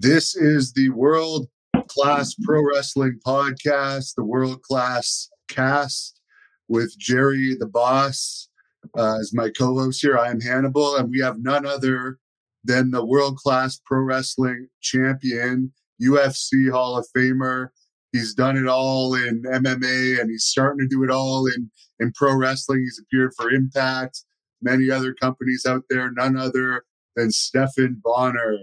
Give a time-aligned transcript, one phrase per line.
[0.00, 1.48] This is the World
[1.88, 6.20] Class Pro Wrestling Podcast, the World Class Cast
[6.68, 8.48] with Jerry the Boss
[8.96, 10.16] uh, as my co host here.
[10.16, 12.20] I am Hannibal, and we have none other
[12.62, 17.70] than the World Class Pro Wrestling Champion, UFC Hall of Famer.
[18.12, 22.12] He's done it all in MMA and he's starting to do it all in, in
[22.12, 22.82] pro wrestling.
[22.82, 24.22] He's appeared for Impact,
[24.62, 26.84] many other companies out there, none other
[27.16, 28.58] than Stephan Bonnar.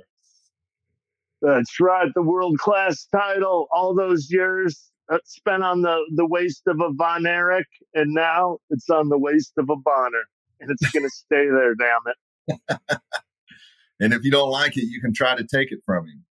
[1.46, 2.12] That's right.
[2.16, 6.92] The world class title, all those years uh, spent on the, the waist of a
[6.92, 10.24] Von Erich, and now it's on the waist of a Bonnar,
[10.60, 12.80] And it's going to stay there, damn it.
[14.00, 16.26] and if you don't like it, you can try to take it from him.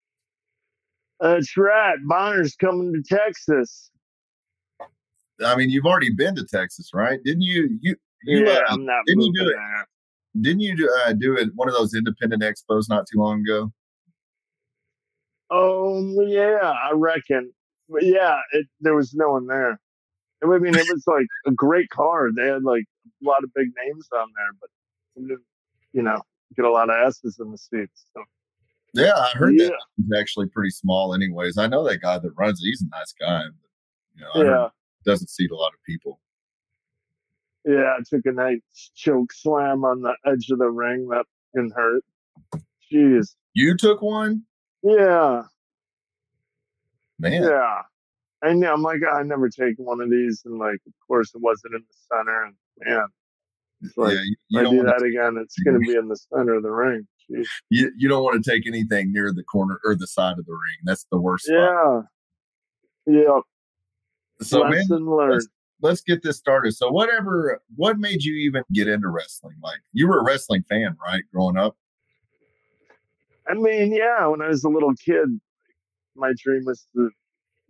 [1.19, 1.97] That's right.
[2.07, 3.91] Bonnar's coming to Texas.
[5.45, 7.19] I mean, you've already been to Texas, right?
[7.25, 7.79] Didn't you?
[7.81, 9.55] You, you yeah, uh, I'm not didn't you do it?
[9.57, 9.87] There.
[10.41, 13.73] Didn't you do, uh, do it one of those independent expos not too long ago?
[15.51, 17.53] Oh yeah, I reckon.
[17.89, 19.81] But yeah, it, there was no one there.
[20.43, 22.35] I mean, it was like a great card.
[22.37, 25.39] They had like a lot of big names on there, but
[25.93, 26.21] you know,
[26.57, 28.07] get a lot of asses in the seats.
[28.15, 28.23] So.
[28.95, 29.69] Yeah, I heard yeah.
[29.69, 31.15] that he's actually pretty small.
[31.15, 32.67] Anyways, I know that guy that runs it.
[32.67, 33.43] He's a nice guy.
[33.45, 33.71] But,
[34.17, 34.69] you know, yeah,
[35.05, 36.21] doesn't seat a lot of people.
[37.65, 41.09] Yeah, I took a nice choke slam on the edge of the ring.
[41.09, 42.03] That can hurt.
[42.93, 43.35] Jeez.
[43.53, 44.45] You took one?
[44.83, 45.43] Yeah.
[47.19, 47.43] Man.
[47.43, 47.83] Yeah.
[48.43, 51.43] And yeah, I'm like, I never take one of these, and like, of course, it
[51.43, 52.45] wasn't in the center.
[52.45, 53.07] And man,
[53.83, 55.93] it's like, yeah, you, you I do that again, it's going to mm-hmm.
[55.93, 57.07] be in the center of the ring.
[57.31, 57.47] Jeez.
[57.69, 60.53] You you don't want to take anything near the corner or the side of the
[60.53, 60.79] ring.
[60.85, 61.49] That's the worst.
[61.51, 62.01] Yeah.
[63.07, 63.41] Yeah.
[64.41, 65.33] So Lesson man, learned.
[65.33, 65.49] Let's,
[65.83, 66.73] let's get this started.
[66.73, 69.57] So whatever, what made you even get into wrestling?
[69.63, 71.23] Like you were a wrestling fan, right?
[71.33, 71.77] Growing up.
[73.51, 75.41] I mean, yeah, when I was a little kid,
[76.17, 77.11] my dream was to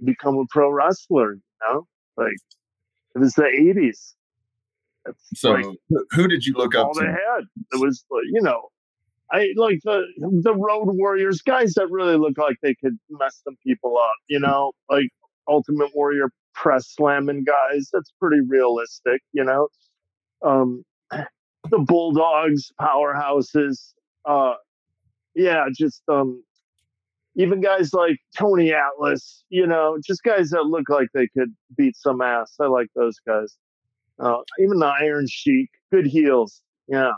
[0.05, 1.87] become a pro wrestler, you know?
[2.17, 2.37] Like
[3.15, 4.15] it was the eighties.
[5.35, 5.67] So like,
[6.11, 7.01] who did you look up all to?
[7.73, 8.69] It was you know,
[9.33, 10.03] I like the
[10.43, 14.41] the road warriors, guys that really look like they could mess some people up, you
[14.41, 15.09] know, like
[15.49, 17.89] Ultimate Warrior press slamming guys.
[17.93, 19.69] That's pretty realistic, you know.
[20.43, 23.95] Um the Bulldogs, powerhouses,
[24.25, 24.55] uh
[25.35, 26.43] yeah, just um,
[27.37, 31.97] even guys like Tony Atlas, you know, just guys that look like they could beat
[31.97, 32.55] some ass.
[32.61, 33.57] I like those guys.
[34.19, 36.61] Uh, even the Iron Sheik, good heels.
[36.89, 37.13] Yeah,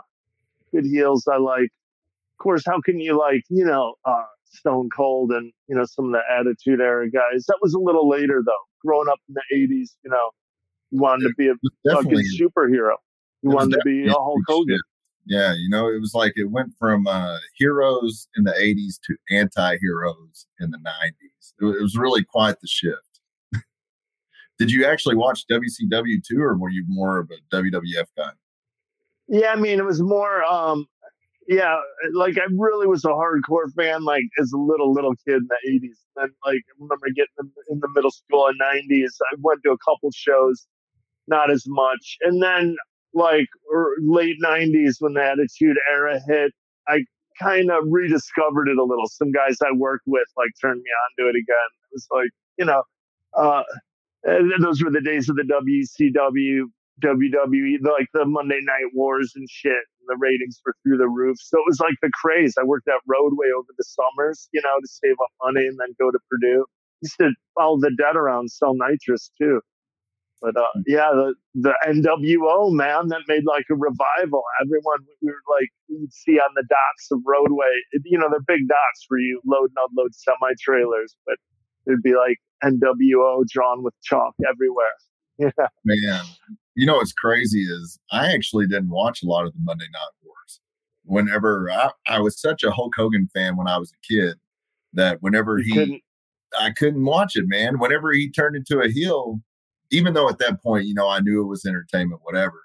[0.73, 1.27] good heels.
[1.27, 1.69] I like.
[2.33, 6.05] Of course, how can you like, you know, uh, Stone Cold and, you know, some
[6.05, 7.45] of the Attitude Era guys?
[7.47, 8.51] That was a little later, though.
[8.85, 10.29] Growing up in the 80s, you know,
[10.91, 11.53] you wanted to be a
[11.89, 12.95] fucking superhero.
[13.43, 14.79] You wanted to be a Hulk Hogan.
[15.25, 19.15] Yeah, you know, it was like it went from uh, heroes in the 80s to
[19.35, 21.53] anti heroes in the 90s.
[21.59, 23.21] It, was really quite the shift.
[24.59, 28.31] Did you actually watch WCW too, or were you more of a WWF guy?
[29.29, 30.85] Yeah, I mean, it was more, um,
[31.47, 31.77] yeah,
[32.13, 35.87] like I really was a hardcore fan, like as a little, little kid in the
[35.87, 36.21] 80s.
[36.21, 39.11] And like, I remember getting in the middle school in the 90s.
[39.31, 40.67] I went to a couple shows,
[41.27, 42.17] not as much.
[42.21, 42.75] And then
[43.13, 43.47] like
[44.01, 46.51] late 90s when the Attitude Era hit,
[46.87, 46.99] I
[47.41, 49.07] kind of rediscovered it a little.
[49.07, 51.69] Some guys I worked with like turned me on to it again.
[51.83, 52.83] It was like, you know,
[53.35, 53.63] uh,
[54.61, 56.63] those were the days of the WCW,
[57.03, 59.71] WWE, like the Monday Night Wars and shit.
[59.71, 61.37] And the ratings were through the roof.
[61.39, 62.55] So it was like the craze.
[62.59, 65.95] I worked at Roadway over the summers, you know, to save up money and then
[65.99, 66.65] go to Purdue.
[67.01, 69.61] Used to follow the dead around, sell nitrous too.
[70.43, 74.43] But uh, yeah, the, the NWO man that made like a revival.
[74.61, 77.71] Everyone we were like you'd see on the docks of Roadway.
[78.03, 81.37] You know, they're big docks where you load and unload semi trailers, but
[81.87, 84.93] it'd be like NWO drawn with chalk everywhere.
[85.39, 85.49] Yeah,
[85.83, 86.21] man.
[86.75, 90.11] You know what's crazy is I actually didn't watch a lot of the Monday Night
[90.23, 90.61] Wars.
[91.05, 94.37] Whenever I, I was such a Hulk Hogan fan when I was a kid
[94.93, 96.01] that whenever you he couldn't.
[96.57, 97.79] I couldn't watch it, man.
[97.79, 99.41] Whenever he turned into a heel,
[99.93, 102.63] even though at that point, you know, I knew it was entertainment, whatever.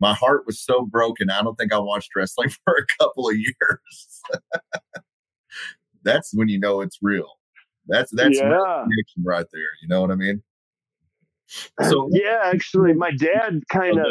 [0.00, 1.30] My heart was so broken.
[1.30, 4.22] I don't think I watched wrestling for a couple of years.
[6.02, 7.28] that's when you know it's real.
[7.86, 8.84] That's that's yeah.
[9.24, 9.70] right there.
[9.82, 10.42] You know what I mean?
[11.82, 14.06] So yeah, actually, my dad kind of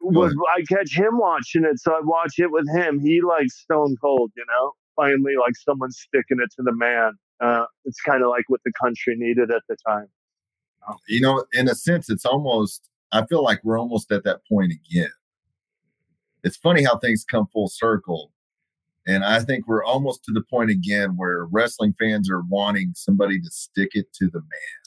[0.00, 0.34] was.
[0.56, 2.98] I catch him watching it, so I watch it with him.
[2.98, 4.32] He likes Stone Cold.
[4.34, 7.12] You know, finally, like someone sticking it to the man.
[7.38, 10.08] Uh, it's kind of like what the country needed at the time
[11.08, 14.72] you know, in a sense, it's almost, I feel like we're almost at that point
[14.72, 15.10] again.
[16.44, 18.32] It's funny how things come full circle.
[19.06, 23.40] And I think we're almost to the point again where wrestling fans are wanting somebody
[23.40, 24.86] to stick it to the man.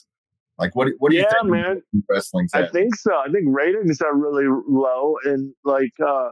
[0.58, 0.88] Like what?
[0.98, 1.52] What do yeah, you think?
[1.52, 1.82] man.
[2.10, 3.14] Wrestling's I think so.
[3.14, 6.28] I think ratings are really low, and like, uh,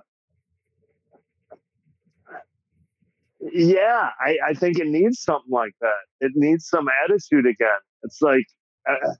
[3.41, 6.01] yeah, I, I think it needs something like that.
[6.21, 7.81] It needs some attitude again.
[8.03, 8.45] It's like
[8.87, 9.15] uh,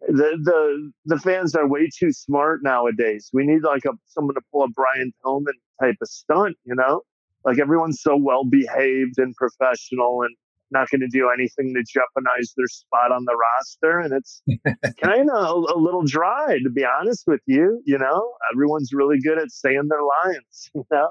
[0.00, 3.30] the the the fans are way too smart nowadays.
[3.32, 7.02] We need like a someone to pull a Brian Pillman type of stunt, you know?
[7.44, 10.34] Like everyone's so well behaved and professional and
[10.72, 14.00] not going to do anything to jeopardize their spot on the roster.
[14.00, 14.42] And it's
[15.02, 17.80] kind of a, a, little dry, to be honest with you.
[17.84, 21.10] You know, everyone's really good at saying their lines, you know,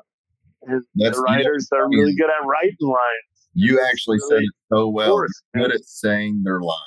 [0.64, 3.50] and That's, the writers you know, are really good at writing lines.
[3.54, 5.24] You actually really said it so well.
[5.56, 6.82] Good at saying their lines.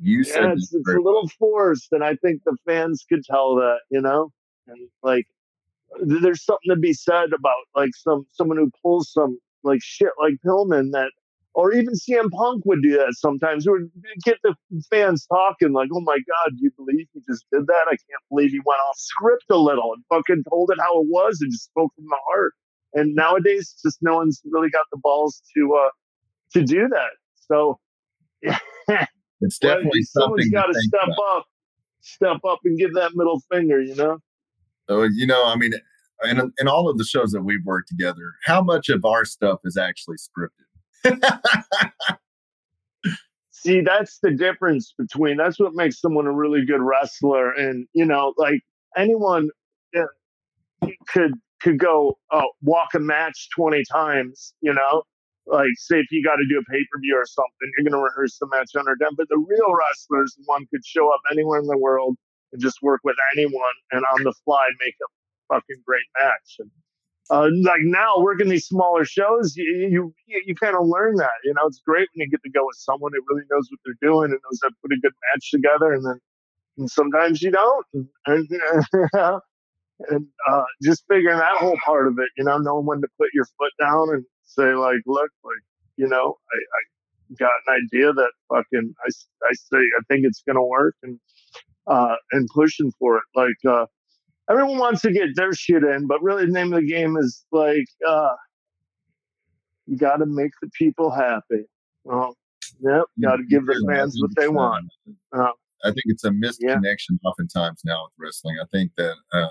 [0.00, 3.56] You yeah, said it's, it's a little forced, and I think the fans could tell
[3.56, 4.30] that, you know,
[4.66, 5.26] and like
[6.02, 10.34] there's something to be said about like some someone who pulls some like shit like
[10.44, 11.10] Pillman that
[11.54, 13.66] or even CM Punk would do that sometimes.
[13.66, 13.90] It would
[14.24, 14.54] get the
[14.90, 17.84] fans talking like, "Oh my God, do you believe he just did that?
[17.86, 21.06] I can't believe he went off script a little and fucking told it how it
[21.08, 22.52] was and just spoke from the heart."
[22.94, 25.90] And nowadays, just no one's really got the balls to uh
[26.52, 27.10] to do that.
[27.36, 27.78] So,
[28.42, 28.58] yeah,
[29.40, 31.36] it's definitely someone's got to step about.
[31.36, 31.46] up,
[32.00, 33.80] step up and give that middle finger.
[33.80, 34.18] You know.
[34.88, 35.72] So you know, I mean,
[36.24, 39.60] in in all of the shows that we've worked together, how much of our stuff
[39.64, 40.68] is actually scripted?
[43.50, 47.52] See, that's the difference between that's what makes someone a really good wrestler.
[47.52, 48.60] And, you know, like
[48.96, 49.50] anyone
[51.08, 55.02] could could go uh, walk a match 20 times, you know,
[55.48, 57.98] like say if you got to do a pay per view or something, you're going
[57.98, 59.12] to rehearse the match under them.
[59.16, 62.16] But the real wrestlers, one could show up anywhere in the world
[62.52, 66.56] and just work with anyone and on the fly make a fucking great match.
[66.58, 66.70] And
[67.30, 71.38] uh, like now working these smaller shows, you you, you kind of learn that.
[71.44, 73.80] You know, it's great when you get to go with someone who really knows what
[73.84, 76.18] they're doing and knows how to put a good match together, and then
[76.78, 77.86] and sometimes you don't.
[78.26, 78.48] And,
[80.08, 83.28] and uh, just figuring that whole part of it, you know, knowing when to put
[83.34, 85.62] your foot down and say like, look, like
[85.96, 89.08] you know, I, I got an idea that fucking I
[89.44, 91.18] I say I think it's gonna work and
[91.86, 93.56] uh, and pushing for it like.
[93.66, 93.86] Uh,
[94.50, 97.44] everyone wants to get their shit in, but really the name of the game is
[97.52, 98.34] like uh,
[99.86, 101.64] you got to make the people happy.
[102.04, 102.36] Well,
[102.80, 104.86] yep, got to give the fans what they want.
[105.32, 105.50] Uh,
[105.84, 106.74] I think it's a missed yeah.
[106.74, 108.56] connection oftentimes now with wrestling.
[108.60, 109.48] I think that uh,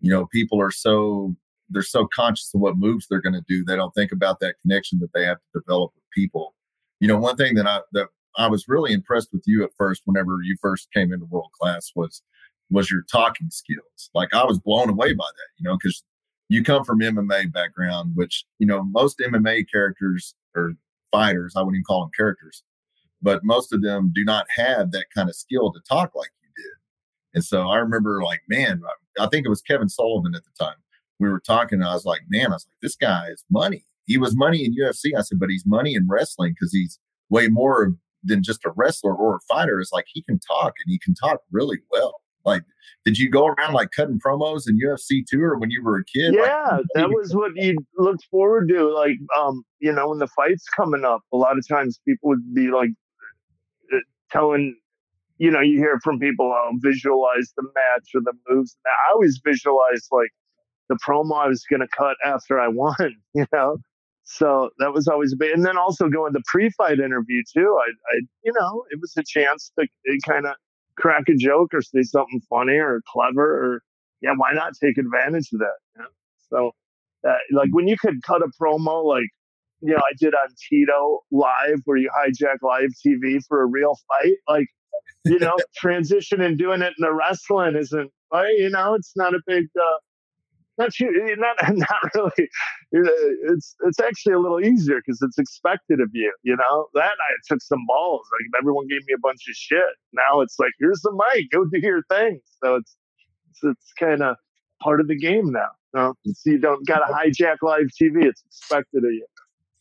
[0.00, 1.34] you know people are so
[1.70, 3.64] they're so conscious of what moves they're going to do.
[3.64, 6.54] They don't think about that connection that they have to develop with people.
[7.00, 10.02] You know, one thing that I that I was really impressed with you at first,
[10.04, 12.22] whenever you first came into world class, was
[12.70, 14.10] was your talking skills.
[14.14, 16.02] Like I was blown away by that, you know, because
[16.48, 20.72] you come from MMA background, which, you know, most MMA characters or
[21.12, 22.62] fighters, I wouldn't even call them characters,
[23.22, 26.48] but most of them do not have that kind of skill to talk like you
[26.56, 26.72] did.
[27.34, 28.82] And so I remember like, man,
[29.18, 30.76] I think it was Kevin Sullivan at the time.
[31.20, 33.84] We were talking, and I was like, man, I was like, this guy is money.
[34.06, 35.16] He was money in UFC.
[35.16, 37.94] I said, but he's money in wrestling because he's way more
[38.24, 39.80] than just a wrestler or a fighter.
[39.80, 42.20] It's like he can talk and he can talk really well.
[42.44, 42.62] Like,
[43.04, 46.04] did you go around like cutting promos in UFC too, or when you were a
[46.04, 46.34] kid?
[46.34, 48.92] Yeah, like, that was what you looked forward to.
[48.94, 52.54] Like, um, you know, when the fight's coming up, a lot of times people would
[52.54, 52.90] be like
[53.92, 53.98] uh,
[54.30, 54.76] telling,
[55.38, 58.76] you know, you hear from people, oh, visualize the match or the moves.
[58.86, 60.30] I always visualize like
[60.90, 62.94] the promo I was going to cut after I won,
[63.34, 63.78] you know.
[64.24, 65.54] So that was always a bit.
[65.54, 67.78] and then also going the pre-fight interview too.
[67.80, 69.86] I, I, you know, it was a chance to
[70.28, 70.54] kind of
[70.98, 73.82] crack a joke or say something funny or clever or
[74.20, 75.78] yeah, why not take advantage of that?
[75.98, 76.04] Yeah.
[76.50, 76.72] So,
[77.26, 79.28] uh, like when you could cut a promo, like
[79.80, 83.96] you know, I did on Tito live where you hijack live TV for a real
[84.08, 84.66] fight, like
[85.24, 88.54] you know, transition and doing it in the wrestling isn't, right?
[88.58, 89.64] You know, it's not a big.
[89.74, 89.98] Uh,
[90.80, 92.48] not you, not not really.
[92.92, 96.32] It's it's actually a little easier because it's expected of you.
[96.42, 98.26] You know that I took some balls.
[98.32, 99.94] Like everyone gave me a bunch of shit.
[100.12, 102.40] Now it's like here's the mic, go do your thing.
[102.62, 102.96] So it's
[103.50, 104.36] it's, it's kind of
[104.82, 105.68] part of the game now.
[105.92, 108.24] No, so you don't got to hijack live TV.
[108.24, 109.26] It's expected of you.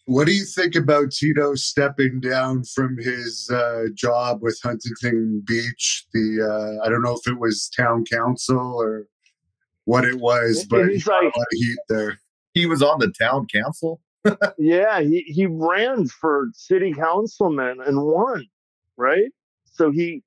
[0.05, 6.07] What do you think about Tito stepping down from his uh, job with Huntington Beach?
[6.13, 9.05] The uh, I don't know if it was town council or
[9.89, 12.19] what it was, but he's like, a lot of heat there.
[12.53, 13.99] He was on the town council.
[14.59, 18.45] yeah, he, he ran for city councilman and won,
[18.97, 19.31] right?
[19.65, 20.21] So he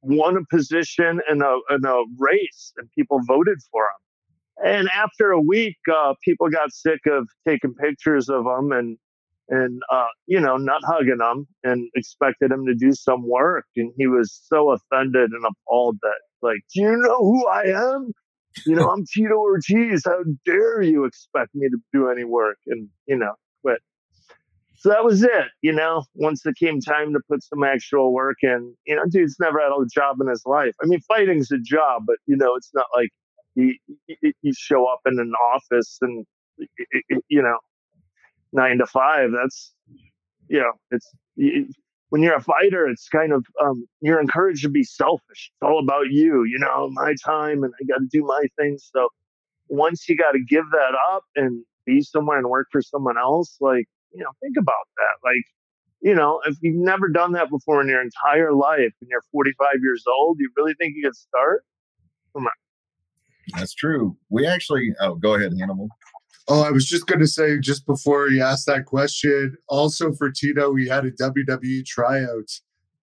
[0.00, 4.64] won a position in a in a race, and people voted for him.
[4.64, 8.96] And after a week, uh, people got sick of taking pictures of him and
[9.48, 13.66] and uh, you know not hugging him and expected him to do some work.
[13.76, 18.12] And he was so offended and appalled that like, do you know who I am?
[18.66, 20.02] You know, I'm Tito Ortiz.
[20.04, 22.58] How dare you expect me to do any work?
[22.66, 23.32] And you know,
[23.62, 23.78] but
[24.76, 25.46] so that was it.
[25.60, 29.36] You know, once it came time to put some actual work in, you know, dude's
[29.40, 30.74] never had a job in his life.
[30.82, 33.10] I mean, fighting's a job, but you know, it's not like
[33.54, 33.74] you,
[34.06, 36.26] you show up in an office and
[37.28, 37.58] you know
[38.52, 39.30] nine to five.
[39.32, 39.72] That's
[40.48, 41.12] you know it's
[42.12, 45.50] when you're a fighter, it's kind of um, you're encouraged to be selfish.
[45.50, 48.76] It's all about you, you know, my time, and I got to do my thing.
[48.78, 49.08] So
[49.68, 53.56] once you got to give that up and be somewhere and work for someone else,
[53.62, 55.26] like you know, think about that.
[55.26, 55.42] Like
[56.02, 59.68] you know, if you've never done that before in your entire life and you're 45
[59.80, 61.64] years old, you really think you could start?
[62.34, 63.58] Come on.
[63.58, 64.18] That's true.
[64.28, 65.88] We actually, oh, go ahead, Hannibal.
[66.48, 70.30] Oh, I was just going to say, just before you asked that question, also for
[70.30, 72.50] Tito, we had a WWE tryout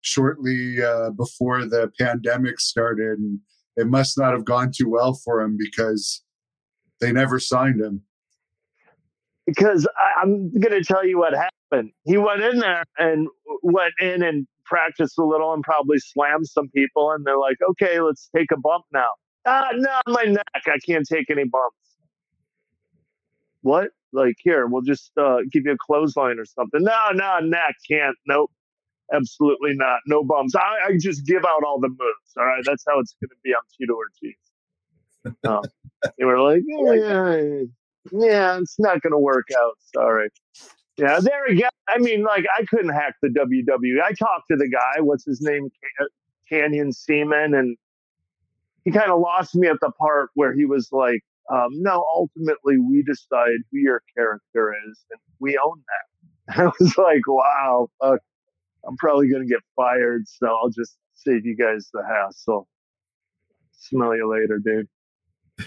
[0.02, 3.18] shortly uh, before the pandemic started.
[3.20, 3.40] And
[3.78, 6.22] it must not have gone too well for him because
[7.00, 8.02] they never signed him.
[9.46, 11.92] Because I, I'm going to tell you what happened.
[12.04, 13.28] He went in there and
[13.64, 17.12] went in and practiced a little and probably slammed some people.
[17.12, 19.10] And they're like, okay, let's take a bump now.
[19.46, 20.44] Ah, no, my neck.
[20.66, 21.78] I can't take any bumps.
[23.62, 23.90] What?
[24.12, 26.82] Like, here, we'll just uh, give you a clothesline or something.
[26.82, 28.16] No, no, neck can't.
[28.28, 28.52] Nope.
[29.14, 30.00] Absolutely not.
[30.06, 30.56] No bumps.
[30.56, 32.34] I, I just give out all the moves.
[32.38, 32.64] All right.
[32.66, 34.36] That's how it's going to be on Tito Ortiz.
[35.48, 35.64] Um,
[36.18, 37.64] they were like, yeah,
[38.12, 39.74] yeah, it's not going to work out.
[39.94, 40.30] Sorry.
[40.98, 41.70] Yeah, there again.
[41.88, 44.02] I mean, like, I couldn't hack the WWE.
[44.04, 45.02] I talked to the guy.
[45.02, 45.70] What's his name?
[46.50, 47.58] Canyon Ceman.
[47.58, 47.78] and
[48.86, 52.78] he kind of lost me at the part where he was like, um, no, ultimately
[52.78, 56.58] we decide who your character is and we own that.
[56.60, 58.20] I was like, wow, fuck,
[58.88, 60.28] I'm probably going to get fired.
[60.28, 62.68] So I'll just save you guys the hassle.
[63.72, 64.88] Smell you later, dude.
[65.60, 65.66] Yeah.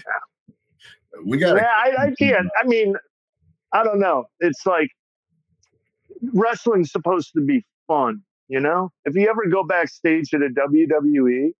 [1.25, 1.57] We got.
[1.57, 2.47] Yeah, I, I can't.
[2.59, 2.95] I mean,
[3.71, 4.25] I don't know.
[4.39, 4.89] It's like
[6.33, 8.91] wrestling's supposed to be fun, you know?
[9.05, 11.51] If you ever go backstage at a WWE,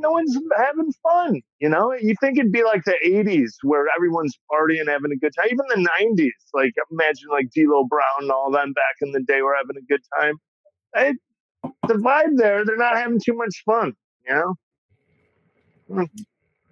[0.00, 1.40] no one's having fun.
[1.60, 5.32] You know, you think it'd be like the 80s where everyone's partying, having a good
[5.36, 5.48] time.
[5.50, 9.42] Even the 90s, like imagine like D'Lo Brown and all them back in the day
[9.42, 10.36] were having a good time.
[11.86, 13.94] The vibe there, they're not having too much fun.
[14.26, 14.54] You know,
[15.88, 16.04] hmm.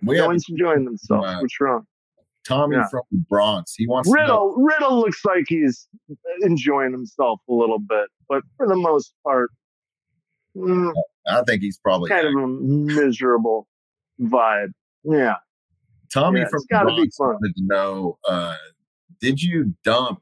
[0.02, 1.26] we no one's enjoying themselves.
[1.26, 1.86] Uh, What's wrong?
[2.46, 2.88] Tommy yeah.
[2.88, 3.74] from the Bronx.
[3.76, 4.54] He wants Riddle.
[4.56, 5.88] Riddle looks like he's
[6.42, 9.50] enjoying himself a little bit, but for the most part,
[10.56, 10.92] mm,
[11.26, 13.66] I think he's probably kind of a miserable
[14.20, 14.72] vibe.
[15.04, 15.34] Yeah.
[16.12, 18.54] Tommy yeah, from Bronx wanted to know: uh,
[19.20, 20.20] Did you dump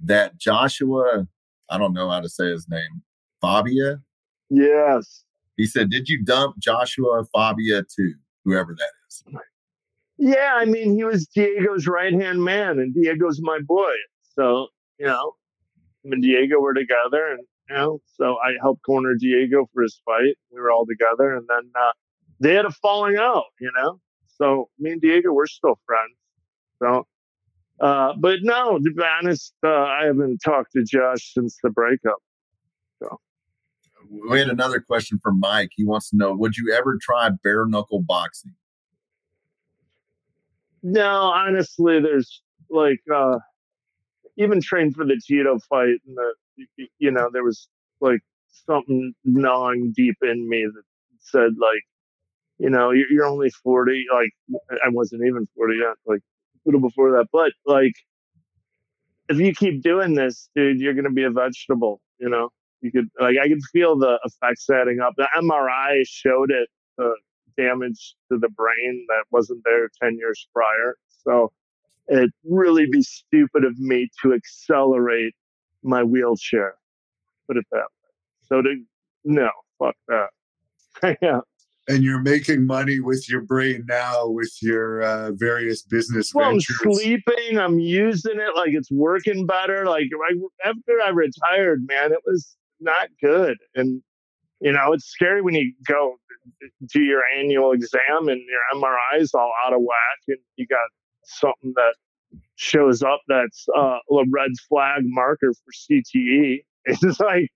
[0.00, 1.26] that Joshua?
[1.70, 3.02] I don't know how to say his name.
[3.40, 4.00] Fabia.
[4.50, 5.24] Yes.
[5.56, 8.14] He said, "Did you dump Joshua Fabia too?
[8.44, 9.24] whoever that is?"
[10.18, 13.92] Yeah, I mean, he was Diego's right hand man, and Diego's my boy.
[14.34, 14.68] So
[14.98, 15.34] you know,
[16.04, 20.00] him and Diego were together, and you know, so I helped corner Diego for his
[20.04, 20.36] fight.
[20.52, 21.92] We were all together, and then uh,
[22.40, 24.00] they had a falling out, you know.
[24.36, 26.16] So me and Diego, we're still friends.
[26.80, 27.06] So,
[27.80, 32.18] uh, but no, to be honest, uh, I haven't talked to Josh since the breakup.
[33.02, 33.20] So.
[34.28, 35.70] We had another question from Mike.
[35.74, 38.54] He wants to know: Would you ever try bare knuckle boxing?
[40.82, 43.38] No, honestly, there's like uh,
[44.36, 46.34] even trained for the Tito fight, and the
[46.98, 47.68] you know, there was
[48.00, 48.20] like
[48.66, 50.82] something gnawing deep in me that
[51.20, 51.82] said like,
[52.58, 54.04] you know, you're, you're only 40.
[54.12, 54.30] Like
[54.70, 57.26] I wasn't even 40 yet, like a little before that.
[57.32, 57.94] But like,
[59.28, 62.50] if you keep doing this, dude, you're going to be a vegetable, you know,
[62.82, 65.14] you could like, I could feel the effects adding up.
[65.16, 66.68] The MRI showed it,
[66.98, 67.14] the
[67.56, 70.96] damage to the brain that wasn't there 10 years prior.
[71.24, 71.52] So
[72.08, 75.34] it'd really be stupid of me to accelerate
[75.84, 76.74] my wheelchair.
[77.46, 78.10] Put it that way.
[78.42, 78.76] So to
[79.24, 81.18] no, fuck that.
[81.22, 81.40] yeah.
[81.86, 86.78] And you're making money with your brain now with your uh, various business well, ventures.
[86.82, 87.58] I'm sleeping.
[87.58, 89.84] I'm using it like it's working better.
[89.84, 93.58] Like I, after I retired, man, it was not good.
[93.74, 94.02] And
[94.60, 96.14] you know, it's scary when you go
[96.86, 100.88] do your annual exam and your MRI's all out of whack, and you got
[101.24, 101.94] something that
[102.56, 106.64] shows up that's uh, a red flag marker for CTE.
[106.86, 107.50] It's like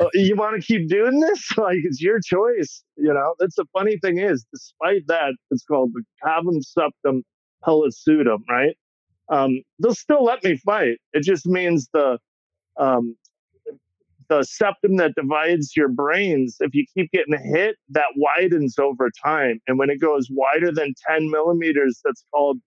[0.00, 1.48] oh, you want to keep doing this?
[1.58, 2.84] Like it's your choice.
[2.96, 7.24] You know, that's the funny thing is, despite that, it's called the cavum septum
[7.66, 8.76] pellucidum, right?
[9.30, 10.98] Um, they'll still let me fight.
[11.12, 12.18] It just means the
[12.78, 13.16] um,
[14.28, 19.60] the septum that divides your brains, if you keep getting hit, that widens over time.
[19.66, 22.58] And when it goes wider than 10 millimeters, that's called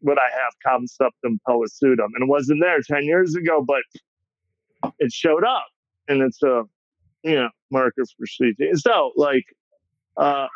[0.00, 2.10] what I have, cavum septum pellucidum.
[2.14, 3.82] And it wasn't there 10 years ago, but
[4.98, 5.66] it showed up.
[6.08, 6.62] And it's a,
[7.22, 8.78] you know, marker for CT.
[8.78, 9.44] So, like,
[10.16, 10.46] uh,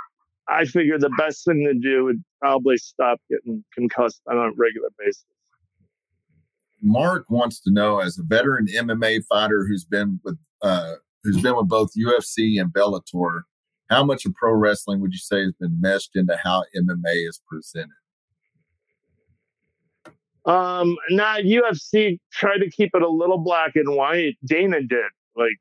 [0.48, 4.88] I figure the best thing to do would probably stop getting concussed on a regular
[4.98, 5.24] basis.
[6.82, 11.56] Mark wants to know, as a veteran MMA fighter who's been with uh, who's been
[11.56, 13.42] with both UFC and Bellator,
[13.90, 17.40] how much of pro wrestling would you say has been meshed into how MMA is
[17.46, 17.90] presented?
[20.50, 24.36] Um, not UFC tried to keep it a little black and white.
[24.44, 25.56] Dana did, like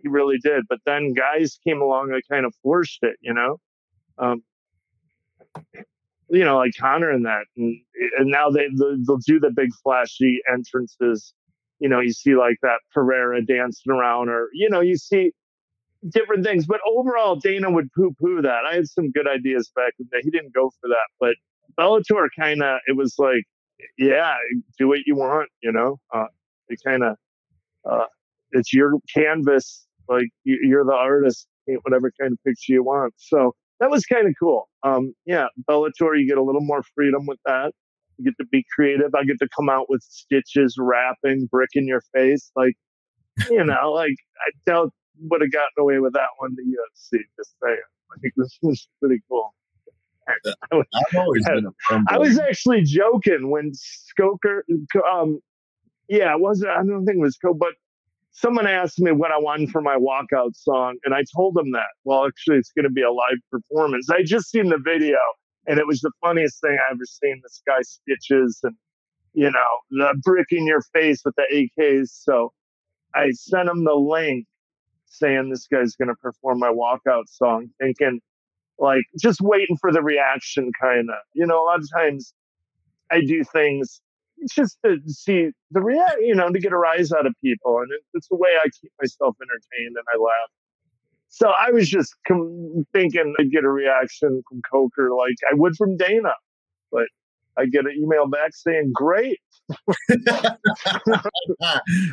[0.00, 0.64] he really did.
[0.70, 3.58] But then guys came along that kind of forced it, you know.
[4.16, 4.42] Um,
[6.30, 7.78] you know, like Conor and that, and,
[8.18, 11.34] and now they they'll do the big flashy entrances.
[11.78, 15.32] You know, you see like that Pereira dancing around, or you know, you see
[16.08, 16.64] different things.
[16.66, 18.62] But overall, Dana would poo poo that.
[18.66, 20.22] I had some good ideas back in the day.
[20.24, 21.34] He didn't go for that, but
[21.78, 23.44] Bellator kind of it was like,
[23.98, 24.34] yeah,
[24.78, 25.48] do what you want.
[25.62, 26.26] You know, uh,
[26.68, 27.16] it kind of
[27.84, 28.06] uh,
[28.52, 29.86] it's your canvas.
[30.08, 33.14] Like you're the artist, paint whatever kind of picture you want.
[33.16, 34.68] So that was kind of cool.
[34.82, 37.72] Um, yeah, Bellator, you get a little more freedom with that.
[38.16, 39.14] You get to be creative.
[39.14, 42.50] I get to come out with stitches, wrapping, brick in your face.
[42.54, 42.74] Like,
[43.50, 44.92] you know, like I doubt
[45.22, 47.20] would have gotten away with that one to UFC.
[47.36, 47.78] Just saying,
[48.20, 49.54] think this was pretty cool.
[50.72, 51.72] I was, I've always been
[52.08, 54.60] I was actually joking when Skoker,
[55.10, 55.40] um,
[56.08, 56.70] yeah, it wasn't.
[56.70, 57.74] I don't think it was Co, but
[58.32, 61.88] someone asked me what I wanted for my walkout song, and I told them that.
[62.04, 64.08] Well, actually, it's going to be a live performance.
[64.10, 65.18] I just seen the video,
[65.66, 67.40] and it was the funniest thing I ever seen.
[67.42, 68.74] This guy stitches and
[69.34, 72.08] you know the brick in your face with the AKs.
[72.10, 72.52] So
[73.14, 74.46] I sent him the link
[75.06, 78.20] saying this guy's going to perform my walkout song, thinking
[78.78, 81.16] like just waiting for the reaction, kind of.
[81.34, 82.32] You know, a lot of times
[83.10, 84.00] I do things
[84.50, 87.78] just to see the react, you know, to get a rise out of people.
[87.78, 90.50] And it, it's the way I keep myself entertained and I laugh.
[91.28, 95.76] So I was just com- thinking I'd get a reaction from Coker like I would
[95.76, 96.34] from Dana,
[96.90, 97.06] but
[97.58, 99.38] I get an email back saying, "Great."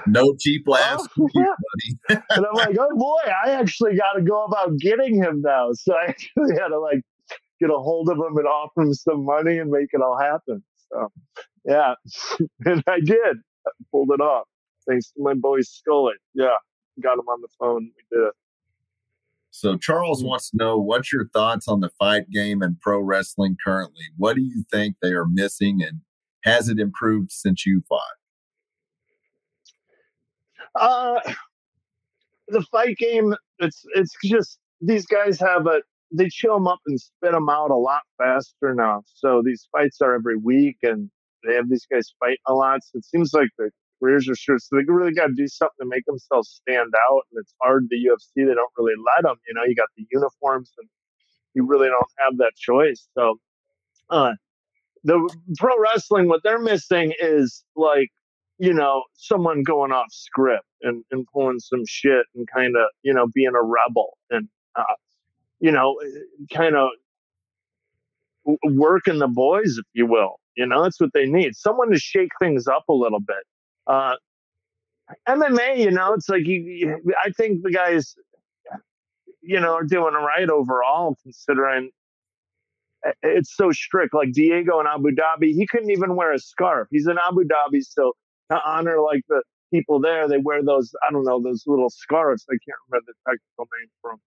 [0.08, 1.56] no cheap laughs, oh, yeah.
[2.10, 5.94] and I'm like, "Oh boy, I actually got to go about getting him now." So
[5.94, 7.02] I actually had to like
[7.60, 10.64] get a hold of him and offer him some money and make it all happen.
[10.92, 11.12] So
[11.66, 11.94] yeah,
[12.66, 13.38] and I did.
[13.66, 14.48] I pulled it off
[14.88, 16.14] thanks to my boy Scully.
[16.34, 16.58] Yeah,
[17.02, 17.92] got him on the phone.
[17.96, 18.32] We did.
[19.56, 20.30] So Charles mm-hmm.
[20.30, 24.06] wants to know what's your thoughts on the fight game and pro wrestling currently?
[24.18, 26.02] What do you think they are missing, and
[26.44, 28.02] has it improved since you fought?
[30.74, 31.34] Uh,
[32.48, 33.36] the fight game.
[33.60, 37.70] It's it's just these guys have a they chill them up and spit them out
[37.70, 39.04] a lot faster now.
[39.14, 41.12] So these fights are every week, and
[41.48, 42.84] they have these guys fighting a lot.
[42.84, 43.70] So it seems like the
[44.04, 44.62] careers are short.
[44.62, 47.22] So they really got to do something to make themselves stand out.
[47.32, 47.88] And it's hard.
[47.90, 49.38] The UFC, they don't really let them.
[49.48, 50.88] You know, you got the uniforms and
[51.54, 53.08] you really don't have that choice.
[53.18, 53.40] So,
[54.10, 54.34] uh,
[55.04, 58.10] the pro wrestling, what they're missing is like,
[58.58, 63.14] you know, someone going off script and, and pulling some shit and kind of, you
[63.14, 64.84] know, being a rebel and, uh,
[65.60, 66.00] you know,
[66.54, 66.90] kind of
[68.64, 70.40] working the boys, if you will.
[70.56, 71.56] You know, that's what they need.
[71.56, 73.44] Someone to shake things up a little bit.
[73.88, 74.16] Uh,
[75.28, 78.16] MMA, you know, it's like you, you, I think the guys,
[79.42, 81.90] you know, are doing right overall, considering
[83.22, 84.14] it's so strict.
[84.14, 86.88] Like Diego in Abu Dhabi, he couldn't even wear a scarf.
[86.92, 88.14] He's in Abu Dhabi, so
[88.52, 89.44] to honor like the
[89.74, 92.46] people there, they wear those, I don't know, those little scarves.
[92.50, 94.20] I can't remember the technical name for them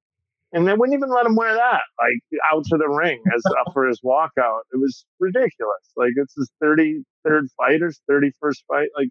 [0.53, 3.71] and they wouldn't even let him wear that like out to the ring as uh,
[3.73, 4.61] for his walkout.
[4.73, 5.93] It was ridiculous.
[5.97, 8.89] Like it's his thirty third fight or thirty first fight.
[8.97, 9.09] Like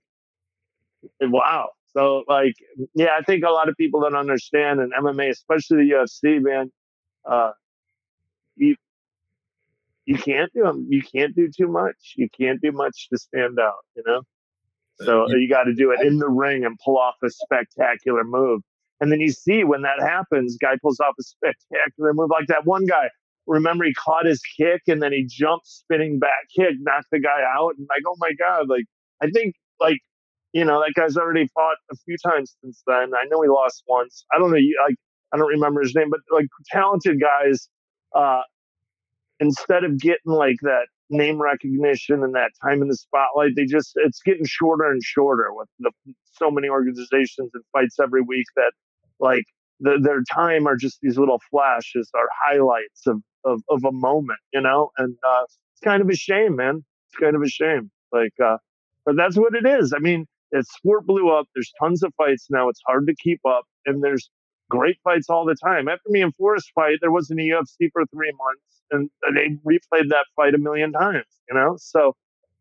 [1.22, 1.70] wow.
[1.94, 2.56] So like
[2.94, 6.72] yeah, I think a lot of people don't understand in MMA, especially the UFC, man.
[7.26, 7.52] Uh,
[8.56, 8.76] you
[10.06, 10.88] you can't do them.
[10.90, 12.14] You can't do too much.
[12.16, 13.86] You can't do much to stand out.
[13.96, 14.22] You know.
[15.02, 18.62] So you got to do it in the ring and pull off a spectacular move.
[19.02, 22.66] And then you see when that happens, guy pulls off a spectacular move like that
[22.66, 23.10] one guy.
[23.46, 27.42] Remember, he caught his kick and then he jumped spinning back kick, knocked the guy
[27.56, 28.68] out, and like, oh my god!
[28.70, 28.86] Like
[29.22, 30.00] I think like
[30.56, 33.12] you know, that guy's already fought a few times since then.
[33.14, 34.26] I know he lost once.
[34.34, 34.58] I don't know.
[34.88, 34.96] Like,
[35.34, 37.68] I don't remember his name, but like talented guys,
[38.16, 38.42] uh,
[39.42, 43.92] instead of getting like that name recognition and that time in the spotlight, they just,
[43.96, 45.92] it's getting shorter and shorter with the,
[46.32, 48.72] so many organizations and fights every week that
[49.20, 49.44] like
[49.82, 54.40] the, their time are just these little flashes are highlights of, of, of a moment,
[54.54, 56.86] you know, and, uh, it's kind of a shame, man.
[57.10, 57.92] It's kind of a shame.
[58.14, 58.56] Like, uh,
[59.06, 59.92] but that's what it is.
[59.94, 61.48] I mean, it's sport blew up.
[61.54, 62.70] There's tons of fights now.
[62.70, 64.30] It's hard to keep up, and there's
[64.70, 65.88] great fights all the time.
[65.88, 70.10] After me and Forrest fight, there wasn't a UFC for three months, and they replayed
[70.10, 71.26] that fight a million times.
[71.50, 72.16] You know, so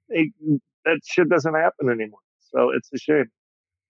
[0.08, 0.32] it,
[0.84, 2.20] that shit doesn't happen anymore.
[2.40, 3.30] So it's a shame.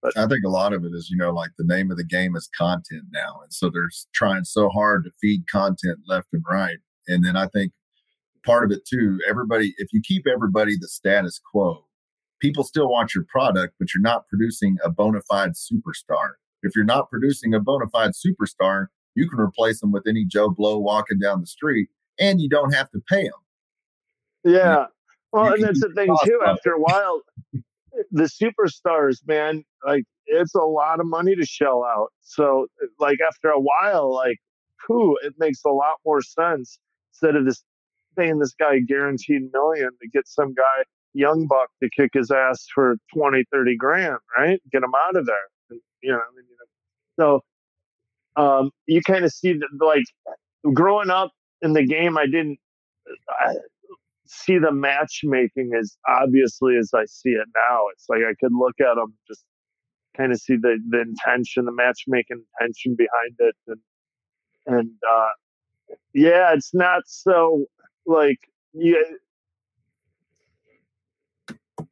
[0.02, 2.04] But I think a lot of it is, you know, like the name of the
[2.04, 6.44] game is content now, and so they're trying so hard to feed content left and
[6.48, 6.78] right.
[7.08, 7.72] And then I think
[8.44, 11.86] part of it too, everybody, if you keep everybody the status quo,
[12.40, 16.32] people still want your product, but you're not producing a bona fide superstar.
[16.62, 20.50] If you're not producing a bona fide superstar, you can replace them with any Joe
[20.50, 23.32] Blow walking down the street and you don't have to pay them.
[24.44, 24.86] Yeah.
[25.32, 26.40] well, and that's the thing too.
[26.46, 27.22] After a while,
[28.10, 32.12] the superstars, man, like it's a lot of money to shell out.
[32.20, 32.66] So,
[32.98, 34.38] like after a while, like,
[34.86, 36.78] who it makes a lot more sense
[37.12, 37.64] instead of this
[38.18, 42.30] paying this guy a guaranteed million to get some guy young buck to kick his
[42.30, 44.60] ass for 20, 30 grand, right?
[44.70, 45.78] Get him out of there.
[46.02, 46.56] You know, you
[47.18, 47.40] know.
[48.36, 50.04] so um, you kind of see that, like,
[50.74, 51.30] growing up
[51.62, 52.58] in the game, I didn't
[53.28, 53.54] I
[54.26, 57.80] see the matchmaking as obviously as I see it now.
[57.92, 59.44] It's like I could look at them, just
[60.16, 63.54] kind of see the, the intention, the matchmaking intention behind it.
[63.66, 63.80] And,
[64.66, 67.66] and, uh, yeah, it's not so
[68.06, 68.38] like,
[68.72, 68.96] yeah,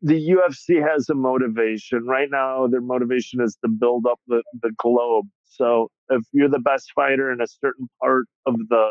[0.01, 2.67] the UFC has a motivation right now.
[2.67, 5.27] Their motivation is to build up the, the globe.
[5.45, 8.91] So if you're the best fighter in a certain part of the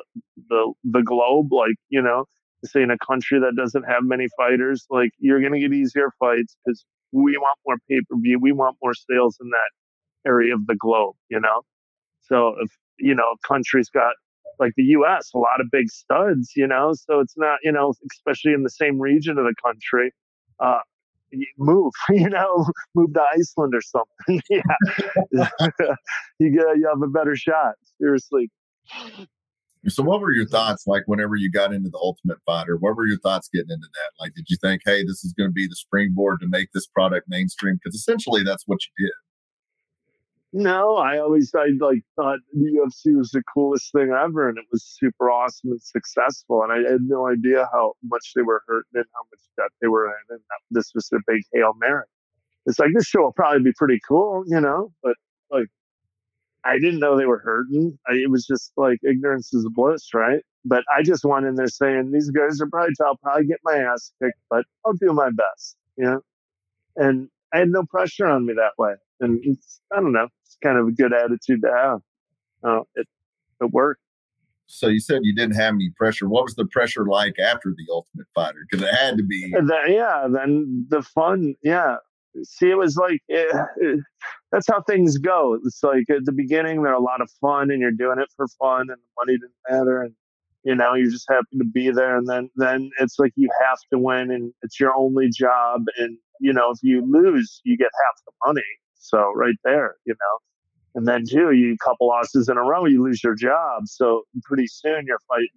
[0.49, 2.25] the the globe, like you know,
[2.65, 6.55] say in a country that doesn't have many fighters, like you're gonna get easier fights
[6.65, 10.67] because we want more pay per view, we want more sales in that area of
[10.67, 11.15] the globe.
[11.29, 11.61] You know,
[12.21, 14.13] so if you know a country's got
[14.59, 15.31] like the U.S.
[15.33, 18.69] a lot of big studs, you know, so it's not you know especially in the
[18.69, 20.11] same region of the country.
[20.61, 20.79] Uh,
[21.57, 24.41] move, you know, move to Iceland or something.
[24.49, 25.49] yeah,
[26.39, 27.75] you get you have a better shot.
[27.99, 28.49] Seriously.
[29.87, 32.77] So, what were your thoughts like whenever you got into the Ultimate Fighter?
[32.77, 34.11] What were your thoughts getting into that?
[34.19, 36.85] Like, did you think, hey, this is going to be the springboard to make this
[36.87, 37.79] product mainstream?
[37.81, 39.13] Because essentially, that's what you did.
[40.53, 44.65] No, I always I like thought the UFC was the coolest thing ever, and it
[44.71, 46.61] was super awesome and successful.
[46.63, 49.87] And I had no idea how much they were hurting and how much debt they
[49.87, 50.39] were in, and
[50.71, 52.03] this was a big hail mary.
[52.65, 55.15] It's like this show will probably be pretty cool, you know, but
[55.51, 55.67] like
[56.65, 57.97] I didn't know they were hurting.
[58.07, 60.41] I, it was just like ignorance is bliss, right?
[60.65, 63.77] But I just went in there saying these guys are probably I'll probably get my
[63.77, 66.21] ass kicked, but I'll do my best, you know.
[66.97, 69.41] And I had no pressure on me that way, and
[69.93, 70.27] I don't know
[70.61, 71.99] kind of a good attitude to have.
[72.63, 73.07] Uh, it
[73.61, 74.01] it worked.
[74.67, 76.29] So you said you didn't have any pressure.
[76.29, 78.65] What was the pressure like after the Ultimate Fighter?
[78.69, 79.51] Because it had to be.
[79.51, 81.55] The, yeah, then the fun.
[81.61, 81.97] Yeah,
[82.43, 83.99] see, it was like it, it,
[84.51, 85.57] that's how things go.
[85.65, 88.47] It's like at the beginning they're a lot of fun, and you're doing it for
[88.47, 90.13] fun, and the money didn't matter, and
[90.63, 93.79] you know you just happen to be there, and then then it's like you have
[93.91, 97.89] to win, and it's your only job, and you know if you lose, you get
[98.05, 98.61] half the money.
[98.95, 100.37] So right there, you know.
[100.93, 103.83] And then too, you couple losses in a row, you lose your job.
[103.85, 105.47] So pretty soon you're fighting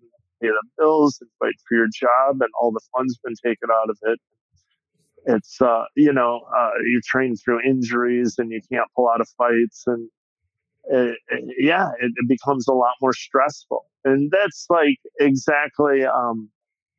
[0.45, 3.91] pay the bills and fight for your job, and all the fun's been taken out
[3.91, 4.21] of it.
[5.27, 9.29] It's uh, you know uh, you train through injuries and you can't pull out of
[9.39, 10.09] fights, and
[10.85, 13.87] it, it, yeah, it, it, becomes a lot more stressful.
[14.05, 16.51] And that's like exactly um,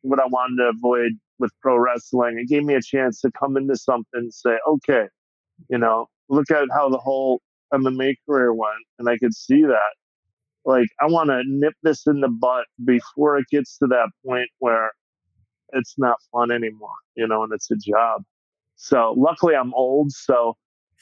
[0.02, 2.40] what I wanted to avoid with pro wrestling.
[2.40, 5.06] It gave me a chance to come into something and say, okay,
[5.70, 7.42] you know, look at how the whole
[7.74, 9.94] MMA career went, and I could see that.
[10.66, 14.50] Like, I want to nip this in the butt before it gets to that point
[14.60, 14.92] where
[15.74, 18.24] it's not fun anymore, you know, and it's a job.
[18.76, 20.56] So, luckily, I'm old, so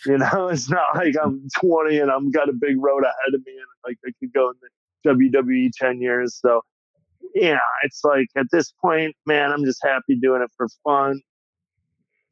[0.06, 3.46] you know, it's not like I'm 20 and I'm got a big road ahead of
[3.46, 6.40] me, and like I could go in the WWE 10 years.
[6.42, 6.62] So,
[7.36, 11.22] yeah, it's like at this point, man, I'm just happy doing it for fun,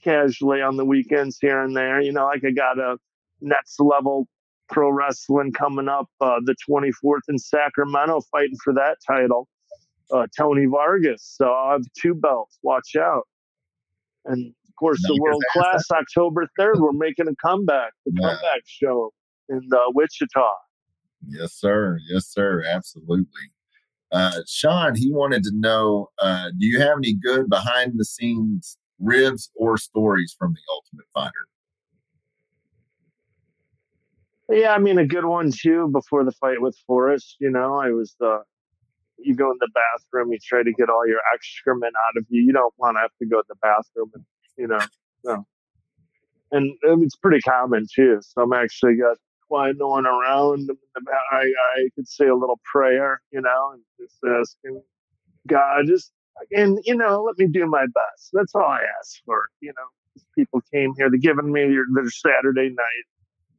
[0.03, 2.01] casually on the weekends here and there.
[2.01, 2.97] You know, like I got a
[3.41, 4.27] next level
[4.69, 9.47] pro wrestling coming up uh, the 24th in Sacramento, fighting for that title.
[10.11, 11.35] Uh, Tony Vargas.
[11.37, 12.57] So I'll have two belts.
[12.63, 13.23] Watch out.
[14.25, 18.29] And of course, the world class October 3rd, we're making a comeback, the yeah.
[18.29, 19.13] comeback show
[19.47, 20.49] in uh, Wichita.
[21.27, 21.97] Yes, sir.
[22.09, 22.63] Yes, sir.
[22.67, 23.51] Absolutely.
[24.11, 28.77] Uh, Sean, he wanted to know uh, do you have any good behind the scenes
[28.99, 31.47] ribs or stories from the Ultimate Fighter?
[34.51, 37.37] Yeah, I mean, a good one too before the fight with Forrest.
[37.39, 38.43] You know, I was the,
[39.17, 42.41] you go in the bathroom, you try to get all your excrement out of you.
[42.41, 44.25] You don't want to have to go to the bathroom and,
[44.57, 44.79] you know,
[45.23, 45.45] no.
[46.51, 48.19] And it's pretty common too.
[48.21, 50.69] So I'm actually got quite going around.
[51.31, 54.81] I, I could say a little prayer, you know, and just asking
[55.47, 56.11] God, just,
[56.51, 58.31] and, you know, let me do my best.
[58.33, 59.87] That's all I ask for, you know.
[60.37, 63.05] People came here, they're giving me their, their Saturday night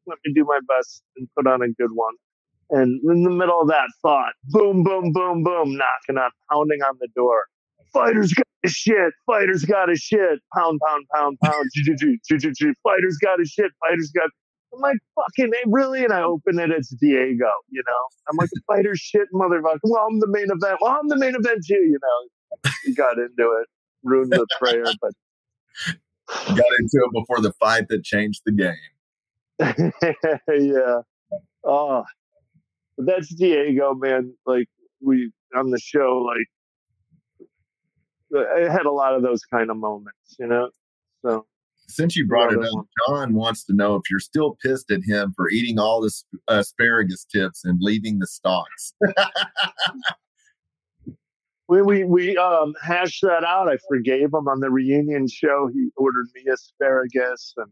[0.06, 2.14] let me do my best and put on a good one.
[2.70, 6.96] And in the middle of that thought, boom, boom, boom, boom, knocking on, pounding on
[7.00, 7.44] the door.
[7.92, 9.12] Fighters got a shit.
[9.26, 10.40] Fighters got a shit.
[10.56, 11.66] Pound, pound, pound, pound.
[12.82, 13.70] Fighters got a shit.
[13.80, 14.30] Fighters got.
[14.74, 16.02] I'm like, fucking, really?
[16.02, 18.06] And I open it, it's Diego, you know?
[18.30, 19.80] I'm like, fighter shit, motherfucker.
[19.82, 20.78] Well, I'm the main event.
[20.80, 22.62] Well, I'm the main event too, you know?
[22.96, 23.68] Got into it,
[24.02, 25.12] ruined the prayer, but.
[26.46, 28.76] Got into it before the fight that changed the game.
[29.60, 31.00] yeah.
[31.64, 32.04] Oh,
[32.98, 34.34] that's Diego, man.
[34.46, 34.68] Like
[35.00, 36.46] we on the show, like
[38.34, 40.70] I had a lot of those kind of moments, you know.
[41.24, 41.46] So
[41.88, 45.32] since you brought it up, John wants to know if you're still pissed at him
[45.36, 46.12] for eating all the
[46.48, 48.94] asparagus tips and leaving the stalks.
[51.68, 53.68] we we we um hashed that out.
[53.68, 55.68] I forgave him on the reunion show.
[55.72, 57.70] He ordered me asparagus and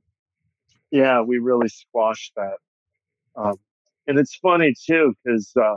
[0.91, 2.57] yeah, we really squashed that.
[3.37, 3.57] Um,
[4.07, 5.77] and it's funny too, because uh,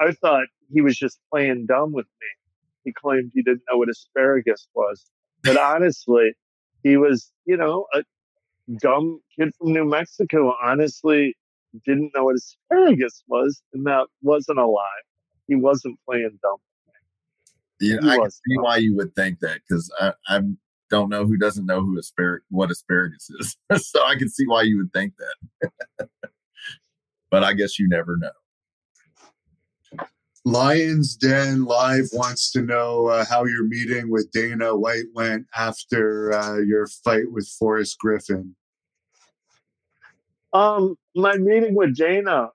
[0.00, 2.26] I thought he was just playing dumb with me.
[2.84, 5.04] He claimed he didn't know what asparagus was.
[5.42, 6.32] But honestly,
[6.82, 8.02] he was, you know, a
[8.80, 10.54] dumb kid from New Mexico.
[10.62, 11.36] Honestly,
[11.84, 13.60] didn't know what asparagus was.
[13.72, 15.02] And that wasn't a lie.
[15.48, 16.58] He wasn't playing dumb.
[17.80, 19.92] Yeah, I can see why you would think that because
[20.28, 20.58] I'm
[20.90, 23.56] don't know who doesn't know who asparagus what asparagus is.
[23.86, 26.08] so I can see why you would think that.
[27.30, 28.30] but I guess you never know.
[30.44, 36.32] Lions Den Live wants to know uh, how your meeting with Dana White went after
[36.32, 38.54] uh, your fight with Forrest Griffin.
[40.52, 42.50] Um, my meeting with Dana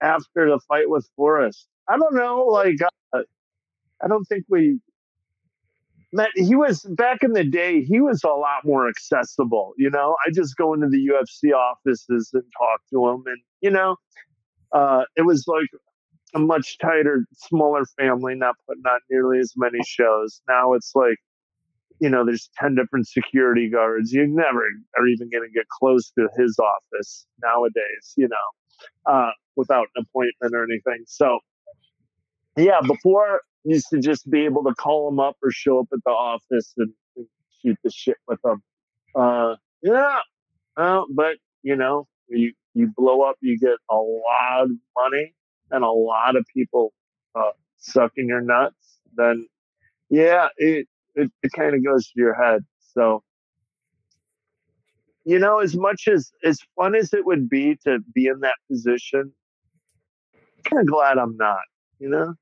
[0.00, 1.68] after the fight with Forrest.
[1.88, 2.76] I don't know, like
[3.12, 3.20] uh,
[4.02, 4.80] I don't think we
[6.34, 9.72] He was back in the day, he was a lot more accessible.
[9.76, 13.24] You know, I just go into the UFC offices and talk to him.
[13.26, 13.96] And, you know,
[14.72, 15.68] uh, it was like
[16.34, 20.40] a much tighter, smaller family, not putting on nearly as many shows.
[20.48, 21.18] Now it's like,
[22.00, 24.12] you know, there's 10 different security guards.
[24.12, 24.62] You never
[24.98, 30.04] are even going to get close to his office nowadays, you know, uh, without an
[30.08, 31.04] appointment or anything.
[31.06, 31.38] So,
[32.56, 35.98] yeah, before used to just be able to call them up or show up at
[36.04, 37.26] the office and, and
[37.60, 38.62] shoot the shit with them.
[39.14, 40.20] Uh, yeah,
[40.76, 45.34] uh, but you know, you you blow up, you get a lot of money
[45.70, 46.92] and a lot of people
[47.34, 49.00] uh, sucking your nuts.
[49.16, 49.46] Then,
[50.10, 52.64] yeah, it it, it kind of goes to your head.
[52.92, 53.22] So,
[55.24, 58.56] you know, as much as as fun as it would be to be in that
[58.70, 59.32] position,
[60.64, 61.64] kind of glad I'm not.
[61.98, 62.34] You know,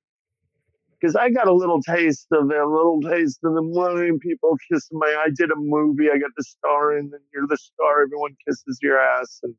[1.04, 4.10] because I got a little taste of it, a little taste of the money.
[4.22, 5.06] People kiss my.
[5.06, 6.08] I did a movie.
[6.10, 8.02] I got the star and you're the star.
[8.02, 9.54] Everyone kisses your ass, and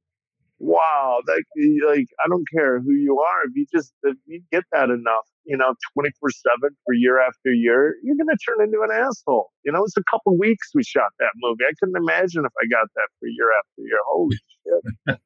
[0.58, 1.44] wow, that
[1.88, 3.48] like I don't care who you are.
[3.48, 7.20] If you just if you get that enough, you know, twenty four seven for year
[7.20, 9.52] after year, you're gonna turn into an asshole.
[9.64, 11.64] You know, it's a couple weeks we shot that movie.
[11.64, 14.00] I couldn't imagine if I got that for year after year.
[14.10, 15.20] Holy shit.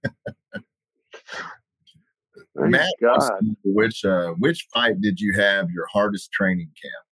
[2.56, 3.40] Matt, God.
[3.64, 7.06] which uh, which fight did you have your hardest training camp?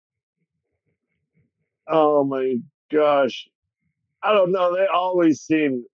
[1.87, 2.55] Oh my
[2.91, 3.47] gosh,
[4.23, 4.75] I don't know.
[4.75, 5.85] They always seem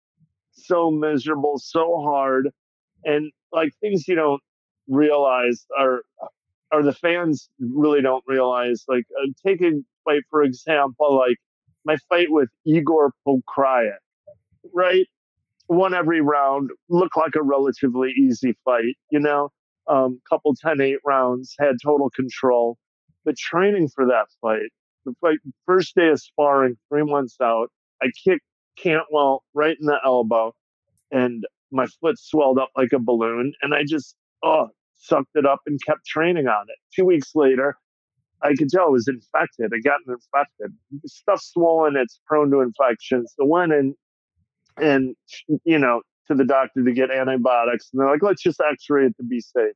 [0.51, 2.49] so miserable, so hard,
[3.03, 4.41] and like things you don't
[4.87, 6.03] realize are
[6.71, 8.85] or the fans really don't realize.
[8.87, 9.71] Like uh, take a
[10.05, 11.37] fight for example, like
[11.83, 13.97] my fight with Igor Pokrajac,
[14.73, 15.07] right?
[15.71, 19.49] Won every round, looked like a relatively easy fight, you know,
[19.87, 22.77] um, couple 10-8 rounds, had total control.
[23.23, 24.69] But training for that fight,
[25.05, 27.69] the fight, first day of sparring, three months out,
[28.03, 28.43] I kicked
[28.77, 30.53] Cantwell right in the elbow
[31.09, 33.53] and my foot swelled up like a balloon.
[33.61, 36.77] And I just, oh, sucked it up and kept training on it.
[36.93, 37.77] Two weeks later,
[38.43, 39.71] I could tell it was infected.
[39.71, 40.75] It got infected.
[41.05, 41.95] Stuff swollen.
[41.95, 43.25] It's prone to infection.
[43.27, 43.95] So went in
[44.77, 45.15] and,
[45.63, 47.89] you know, to the doctor to get antibiotics.
[47.91, 49.73] And they're like, let's just x-ray it to be safe.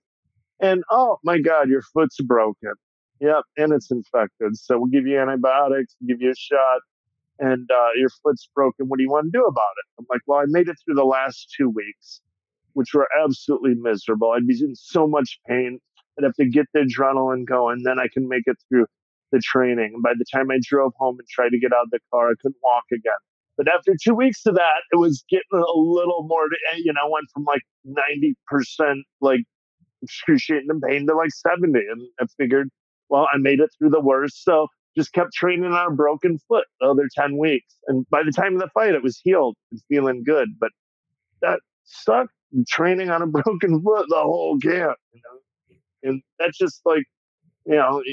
[0.59, 2.73] And oh my God, your foot's broken.
[3.19, 3.43] Yep.
[3.57, 4.57] And it's infected.
[4.57, 6.81] So we'll give you antibiotics, give you a shot
[7.39, 8.87] and uh, your foot's broken.
[8.87, 9.85] What do you want to do about it?
[9.99, 12.21] I'm like, well, I made it through the last two weeks,
[12.73, 14.31] which were absolutely miserable.
[14.31, 15.79] I'd be in so much pain.
[16.17, 17.83] I'd have to get the adrenaline going.
[17.83, 18.85] Then I can make it through
[19.31, 19.91] the training.
[19.95, 22.29] And by the time I drove home and tried to get out of the car,
[22.29, 23.13] I couldn't walk again.
[23.57, 27.09] But after two weeks of that, it was getting a little more, eh, you know,
[27.09, 29.41] went from like 90% like
[30.01, 31.79] excruciating pain to like 70.
[31.79, 32.69] And I figured,
[33.09, 34.43] well, I made it through the worst.
[34.43, 37.75] So just kept training on a broken foot the other 10 weeks.
[37.87, 40.49] And by the time of the fight, it was healed and feeling good.
[40.59, 40.71] But
[41.41, 42.31] that sucked
[42.67, 45.39] training on a broken foot the whole camp, you know?
[46.03, 47.03] And that's just like,
[47.65, 48.03] you know,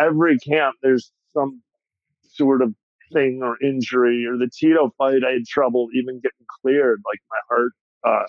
[0.00, 1.62] every camp, there's some
[2.22, 2.74] sort of
[3.12, 5.22] thing or injury or the Tito fight.
[5.26, 7.02] I had trouble even getting cleared.
[7.06, 7.72] Like my heart,
[8.04, 8.26] uh,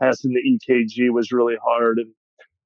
[0.00, 1.98] passing the EKG was really hard.
[1.98, 2.12] And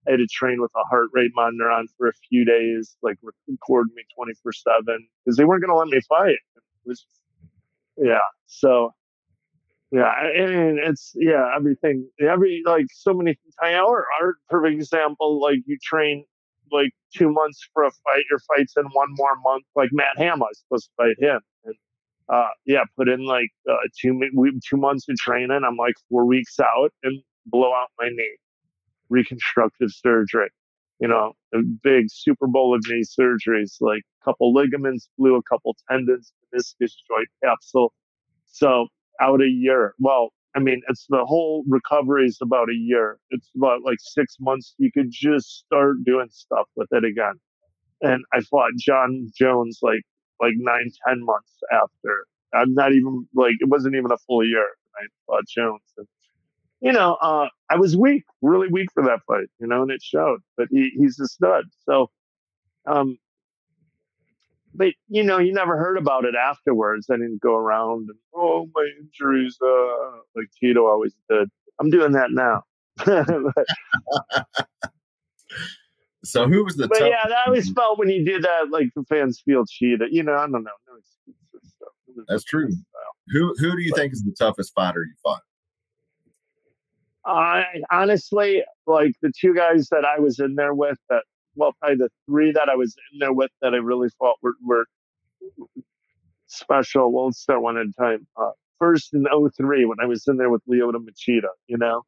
[0.06, 3.16] I had to train with a heart rate monitor on for a few days, like
[3.22, 6.38] record me 24 seven because they weren't going to let me fight.
[6.84, 7.04] Was,
[7.96, 8.18] yeah.
[8.46, 8.94] So,
[9.90, 10.12] yeah.
[10.34, 16.24] And it's, yeah, everything, every, like so many, our art, perfect example, like you train
[16.72, 19.64] like two months for a fight, your fight's in one more month.
[19.74, 21.40] Like Matt Hamill, I was supposed to fight him.
[21.64, 21.74] And,
[22.29, 24.20] uh, yeah, put in like uh, two,
[24.68, 25.61] two months of training.
[25.66, 28.37] I'm like four weeks out and blow out my knee
[29.09, 30.48] reconstructive surgery.
[31.00, 35.42] You know, a big Super Bowl of knee surgeries, like a couple ligaments blew, a
[35.42, 37.92] couple tendons, meniscus joint capsule.
[38.46, 38.87] So
[39.20, 39.94] out a year.
[39.98, 43.18] Well, I mean, it's the whole recovery is about a year.
[43.30, 44.74] It's about like six months.
[44.78, 47.34] You could just start doing stuff with it again.
[48.00, 50.02] And I fought Jon Jones like
[50.40, 52.26] like nine, ten months after.
[52.54, 54.66] I'm not even like it wasn't even a full year.
[54.96, 55.82] I fought Jones.
[55.98, 56.06] And
[56.80, 60.02] you know, uh, I was weak, really weak for that fight, you know, and it
[60.02, 60.40] showed.
[60.56, 61.64] But he, he's a stud.
[61.84, 62.10] So,
[62.86, 63.18] um,
[64.76, 67.06] but you know, you never heard about it afterwards.
[67.10, 71.48] I didn't go around and oh, my injuries, uh, like Tito always did.
[71.80, 72.62] I'm doing that now.
[76.24, 76.88] so who was the?
[76.88, 80.08] But yeah, that always felt when you did that, like the fans feel cheated.
[80.12, 80.70] You know, I don't know.
[80.88, 81.74] No excuses.
[81.78, 81.86] So
[82.28, 82.70] That's true.
[83.28, 85.42] Who who do you but, think is the toughest fighter you fought?
[87.26, 91.24] I honestly, like the two guys that I was in there with, that
[91.56, 94.54] well, probably the three that I was in there with that I really thought were,
[94.64, 94.86] were
[96.46, 97.12] special.
[97.12, 98.26] Well, start one at a time.
[98.36, 102.02] Uh, first in 03, when I was in there with Lyoto Machida, you know,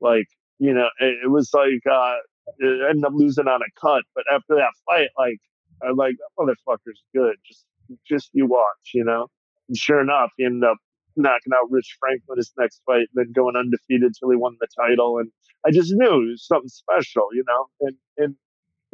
[0.00, 0.26] like,
[0.58, 2.14] you know, it, it was like, uh,
[2.58, 4.02] it ended up losing on a cut.
[4.14, 5.38] But after that fight, like,
[5.82, 7.36] I'm like, that motherfucker's good.
[7.46, 7.64] Just,
[8.06, 9.28] just you watch, you know?
[9.68, 10.76] And sure enough, he ended up
[11.16, 14.68] knocking out Rich Franklin his next fight, and then going undefeated till he won the
[14.76, 15.18] title.
[15.18, 15.30] And
[15.66, 17.66] I just knew it was something special, you know.
[17.80, 18.36] And and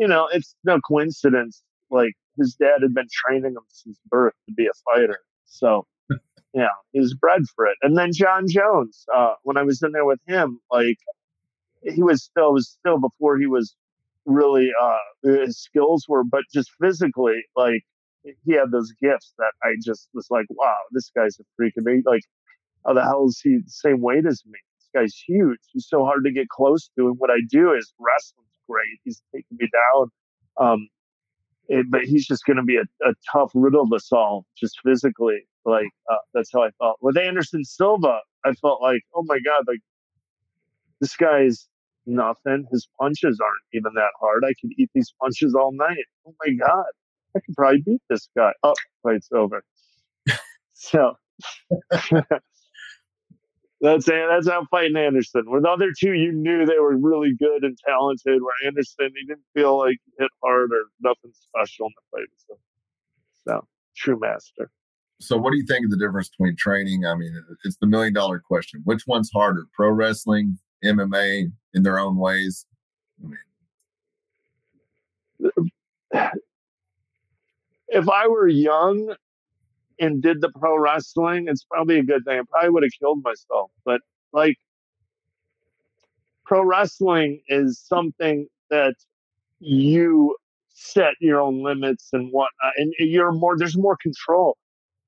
[0.00, 1.62] you know, it's no coincidence.
[1.90, 5.86] Like his dad had been training him since birth to be a fighter, so
[6.54, 7.76] yeah, he was bred for it.
[7.82, 10.96] And then Jon Jones, uh, when I was in there with him, like
[11.82, 13.74] he was still was still before he was
[14.24, 17.82] really uh his skills were, but just physically, like
[18.22, 21.84] he had those gifts that I just was like, wow, this guy's a freak of
[21.84, 22.02] me.
[22.04, 22.22] Like,
[22.86, 24.58] how the hell is he the same weight as me?
[24.78, 25.58] This guy's huge.
[25.72, 27.08] He's so hard to get close to.
[27.08, 28.98] And what I do is wrestling's great.
[29.04, 30.11] He's taking me down.
[30.59, 30.88] Um,
[31.68, 35.46] it, but he's just going to be a, a, tough riddle to solve just physically.
[35.64, 36.96] Like, uh, that's how I felt.
[37.00, 39.78] With Anderson Silva, I felt like, oh my God, like,
[41.00, 41.68] this guy is
[42.06, 42.66] nothing.
[42.72, 44.42] His punches aren't even that hard.
[44.44, 46.04] I could eat these punches all night.
[46.26, 46.87] Oh my God.
[47.37, 48.52] I could probably beat this guy.
[48.64, 49.62] Oh, fight's over.
[50.74, 51.14] so
[53.80, 54.26] that's it.
[54.28, 55.44] that's how fighting Anderson.
[55.46, 58.42] With the other two, you knew they were really good and talented.
[58.42, 62.28] Where Anderson, he didn't feel like hit hard or nothing special in the fight.
[62.48, 62.58] So,
[63.46, 63.66] so
[63.96, 64.70] true master.
[65.20, 67.06] So, what do you think of the difference between training?
[67.06, 67.32] I mean,
[67.64, 68.82] it's the million dollar question.
[68.84, 72.66] Which one's harder, pro wrestling, MMA, in their own ways?
[73.22, 73.38] I mean,
[77.88, 79.14] if I were young
[80.01, 82.40] and did the pro wrestling, it's probably a good thing.
[82.40, 83.70] I probably would have killed myself.
[83.84, 84.01] But
[84.32, 84.57] like
[86.44, 88.94] pro wrestling is something that
[89.61, 90.36] you
[90.68, 93.57] set your own limits and what and you're more.
[93.57, 94.57] There's more control.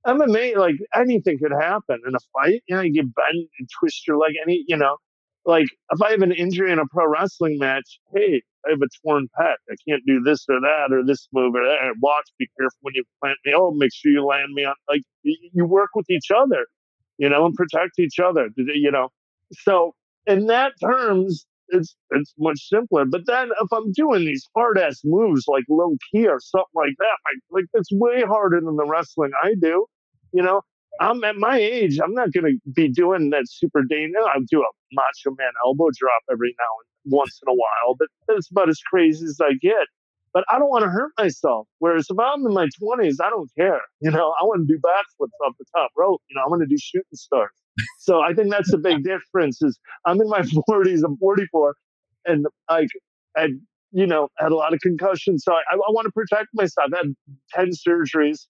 [0.06, 2.62] MMA, like anything could happen in a fight.
[2.66, 4.32] You know, you get bent and twist your leg.
[4.44, 4.96] Any, you know,
[5.44, 8.88] like if I have an injury in a pro wrestling match, hey, I have a
[9.04, 9.54] torn pec.
[9.70, 11.94] I can't do this or that or this move or that.
[12.00, 13.52] Watch, be careful when you plant me.
[13.54, 14.74] Oh, make sure you land me on.
[14.88, 16.66] Like you work with each other,
[17.18, 18.48] you know, and protect each other.
[18.56, 19.08] You know,
[19.52, 19.94] so
[20.26, 23.04] in that terms, it's it's much simpler.
[23.04, 26.94] But then if I'm doing these hard ass moves like low key or something like
[26.98, 29.86] that, like like it's way harder than the wrestling I do.
[30.32, 30.62] You know,
[31.00, 34.24] I'm at my age, I'm not going to be doing that super dangerous.
[34.34, 36.72] I'll do a macho man elbow drop every now
[37.04, 39.86] and once in a while, but that's about as crazy as I get.
[40.32, 41.66] But I don't want to hurt myself.
[41.78, 43.80] Whereas if I'm in my 20s, I don't care.
[44.00, 46.22] You know, I want to do backflips off the top rope.
[46.30, 47.50] You know, I want to do shooting stars.
[47.98, 49.60] so I think that's the big difference.
[49.62, 50.40] Is I'm in my
[50.70, 51.02] 40s.
[51.04, 51.74] I'm 44,
[52.24, 52.88] and like
[53.36, 53.48] I,
[53.92, 55.44] you know, had a lot of concussions.
[55.44, 56.90] So I, I want to protect myself.
[56.94, 57.14] I had
[57.54, 58.46] 10 surgeries.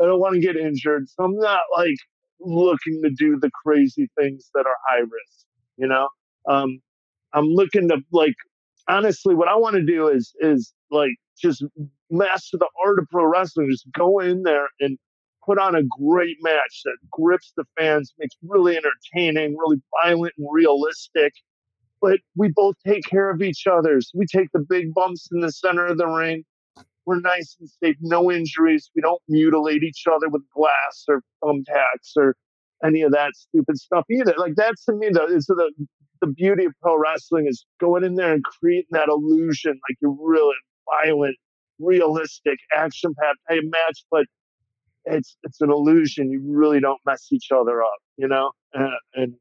[0.00, 1.08] I don't want to get injured.
[1.08, 1.96] So I'm not like
[2.40, 6.08] looking to do the crazy things that are high risk, you know?
[6.48, 6.80] Um,
[7.32, 8.34] I'm looking to like,
[8.88, 11.64] honestly, what I want to do is, is like just
[12.10, 13.68] master the art of pro wrestling.
[13.70, 14.98] Just go in there and
[15.44, 20.48] put on a great match that grips the fans, makes really entertaining, really violent and
[20.50, 21.32] realistic.
[22.00, 24.10] But we both take care of each other's.
[24.14, 26.44] We take the big bumps in the center of the ring
[27.06, 28.90] we're nice and safe, no injuries.
[28.94, 32.34] We don't mutilate each other with glass or thumbtacks or
[32.84, 34.34] any of that stupid stuff either.
[34.36, 35.70] Like that's to me the is the
[36.20, 40.16] the beauty of pro wrestling is going in there and creating that illusion, like you're
[40.18, 40.54] really
[41.02, 41.36] violent,
[41.78, 44.24] realistic, action packed type match, but
[45.04, 46.30] it's it's an illusion.
[46.30, 48.52] You really don't mess each other up, you know.
[48.72, 49.34] And, and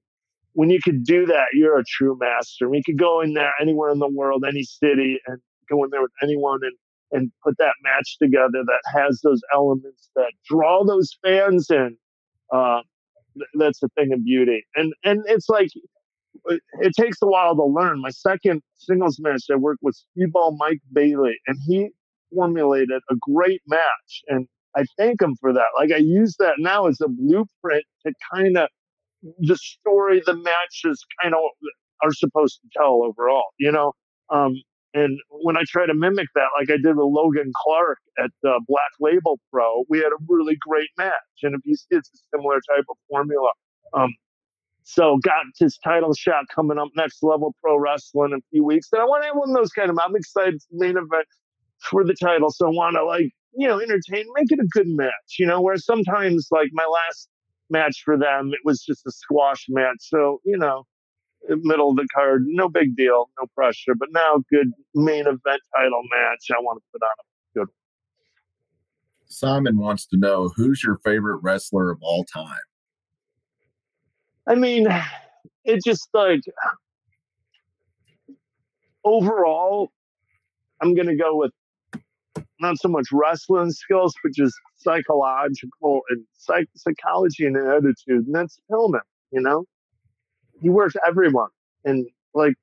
[0.54, 2.70] when you could do that, you're a true master.
[2.70, 5.40] We could go in there anywhere in the world, any city, and
[5.70, 6.74] go in there with anyone and
[7.14, 11.96] and put that match together that has those elements that draw those fans in.
[12.52, 12.82] Uh,
[13.54, 14.66] that's the thing of beauty.
[14.76, 15.70] And and it's like
[16.46, 18.02] it takes a while to learn.
[18.02, 21.90] My second singles match, I worked with Speedball Mike Bailey, and he
[22.34, 24.24] formulated a great match.
[24.28, 25.68] And I thank him for that.
[25.78, 28.70] Like I use that now as a blueprint to kind of
[29.40, 31.42] the story the matches kind of
[32.04, 33.46] are supposed to tell overall.
[33.60, 33.94] You know,
[34.30, 34.56] um,
[34.94, 38.60] and when I try to mimic that, like I did with Logan Clark at uh,
[38.68, 41.14] Black Label Pro, we had a really great match.
[41.42, 43.50] And it's a similar type of formula.
[43.94, 44.14] Um,
[44.84, 48.90] so got his title shot coming up next level pro wrestling in a few weeks.
[48.92, 51.28] And I want to of those kind of, I'm excited main event
[51.80, 52.52] for the title.
[52.52, 55.62] So I want to like, you know, entertain, make it a good match, you know,
[55.62, 57.30] where sometimes like my last
[57.70, 59.98] match for them, it was just a squash match.
[60.00, 60.86] So, you know,
[61.50, 63.96] middle of the card, no big deal, no pressure.
[63.96, 66.48] But now, good main event title match.
[66.52, 67.68] I want to put on a good.
[67.68, 67.70] One.
[69.28, 72.56] Simon wants to know who's your favorite wrestler of all time.
[74.48, 74.88] I mean,
[75.64, 76.42] it just like
[79.04, 79.92] overall,
[80.82, 81.52] I'm gonna go with
[82.60, 88.26] not so much wrestling skills, but just psychological and psych- psychology and attitude.
[88.26, 89.66] And that's Pillman, you know?
[90.64, 91.50] He worked everyone.
[91.86, 92.54] And like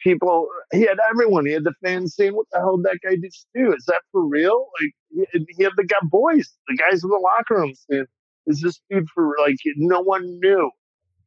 [0.00, 1.46] people he had everyone.
[1.46, 4.02] He had the fans saying what the hell did that guy just do is that
[4.12, 4.66] for real?
[4.80, 8.06] Like he, he had the guy boys the guys in the locker room saying
[8.46, 10.70] is this dude for like no one knew.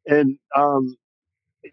[0.05, 0.95] And um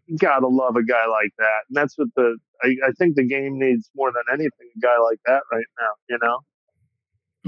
[0.07, 1.61] you gotta love a guy like that.
[1.69, 4.99] And that's what the I, I think the game needs more than anything a guy
[5.03, 6.41] like that right now you know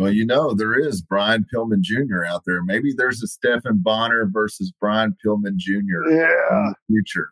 [0.00, 2.24] well, you know, there is Brian Pillman Jr.
[2.26, 2.62] out there.
[2.62, 6.10] Maybe there's a Stephan Bonnar versus Brian Pillman Jr.
[6.10, 6.48] Yeah.
[6.50, 7.30] in the future.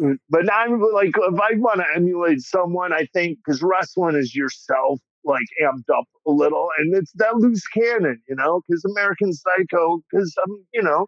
[0.00, 4.34] Mm, but I'm like, if I want to emulate someone, I think because wrestling is
[4.34, 9.32] yourself, like amped up a little, and it's that loose cannon, you know, because American
[9.32, 11.06] Psycho, because I'm, you know,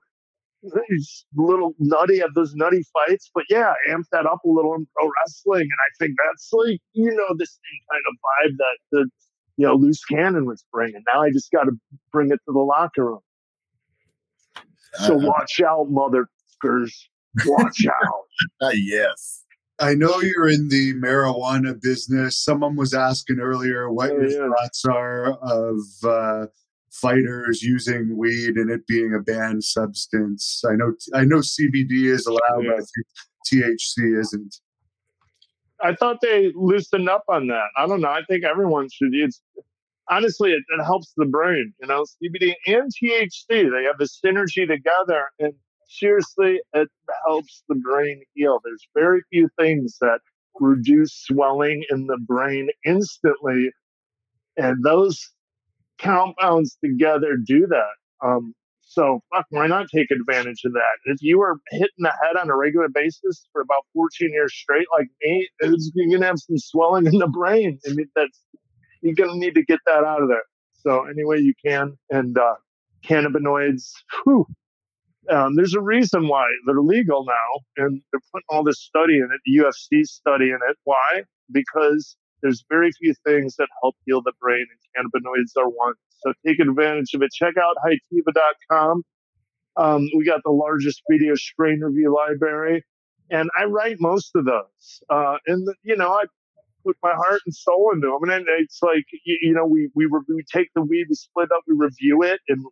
[0.88, 4.74] he's a little nutty at those nutty fights, but yeah, amp that up a little
[4.74, 8.56] in pro wrestling, and I think that's like, you know, the same kind of vibe
[8.58, 9.10] that the
[9.56, 11.02] you know, loose cannon was bringing.
[11.12, 11.72] Now I just got to
[12.12, 13.20] bring it to the locker room.
[15.04, 16.92] So uh, watch out, motherfuckers.
[17.44, 18.24] Watch out.
[18.60, 19.42] Uh, yes.
[19.78, 22.42] I know you're in the marijuana business.
[22.42, 24.48] Someone was asking earlier what oh, your yeah.
[24.48, 26.46] thoughts are of uh,
[26.90, 30.62] fighters using weed and it being a banned substance.
[30.68, 32.72] I know I know CBD is allowed, yeah.
[32.76, 32.84] but
[33.46, 34.56] THC isn't.
[35.82, 37.68] I thought they loosened up on that.
[37.76, 38.08] I don't know.
[38.08, 39.40] I think everyone should use.
[40.08, 41.72] Honestly, it, it helps the brain.
[41.80, 45.52] You know, CBD and THC they have a synergy together, and
[45.88, 46.88] seriously, it
[47.26, 48.60] helps the brain heal.
[48.64, 50.20] There's very few things that
[50.58, 53.70] reduce swelling in the brain instantly,
[54.56, 55.20] and those
[55.98, 58.26] compounds together do that.
[58.26, 58.54] Um,
[58.96, 60.96] So fuck, why not take advantage of that?
[61.04, 64.86] If you are hitting the head on a regular basis for about 14 years straight,
[64.96, 68.40] like me, it's, you're gonna have some swelling in the brain, and that's
[69.02, 70.44] you're gonna need to get that out of there.
[70.72, 72.54] So any way you can, and uh,
[73.04, 73.90] cannabinoids,
[74.24, 74.46] whew,
[75.30, 79.28] um, there's a reason why they're legal now, and they're putting all this study in
[79.30, 80.76] it, the UFC study in it.
[80.84, 81.24] Why?
[81.52, 82.16] Because
[82.46, 85.94] there's very few things that help heal the brain, and cannabinoids are one.
[86.20, 87.30] So take advantage of it.
[87.32, 89.02] Check out hytiva.com.
[89.76, 92.84] Um, we got the largest video strain review library,
[93.30, 95.02] and I write most of those.
[95.10, 96.24] Uh, and the, you know, I
[96.86, 98.30] put my heart and soul into them.
[98.30, 101.62] And it's like, you, you know, we, we, we take the weed, we split up,
[101.66, 102.64] we review it, and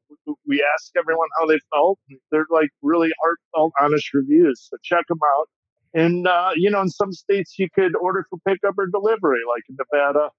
[0.46, 1.98] we ask everyone how they felt.
[2.30, 4.68] They're like really heartfelt, honest reviews.
[4.70, 5.48] So check them out.
[5.94, 9.62] And, uh, you know, in some states you could order for pickup or delivery, like
[9.68, 10.30] in Nevada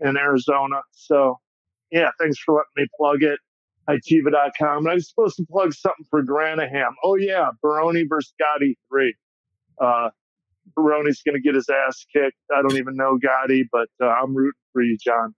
[0.00, 0.80] and Arizona.
[0.92, 1.38] So,
[1.90, 3.38] yeah, thanks for letting me plug it.
[3.88, 4.78] Hytiva.com.
[4.78, 6.94] And I was supposed to plug something for Granaham.
[7.04, 9.14] Oh, yeah, Baroni versus Gotti 3.
[9.80, 10.10] Uh,
[10.76, 12.38] Baroni's going to get his ass kicked.
[12.56, 15.34] I don't even know Gotti, but uh, I'm rooting for you, John.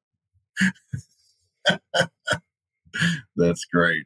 [3.36, 4.04] That's great.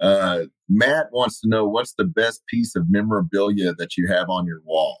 [0.00, 4.46] Uh, Matt wants to know what's the best piece of memorabilia that you have on
[4.46, 4.98] your wall.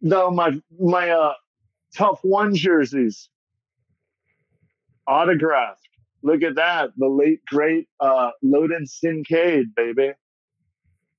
[0.00, 1.34] No, my my uh,
[1.96, 3.28] tough one jerseys,
[5.08, 5.82] autographed.
[6.22, 10.12] Look at that, the late great uh, Loden Sincade, baby.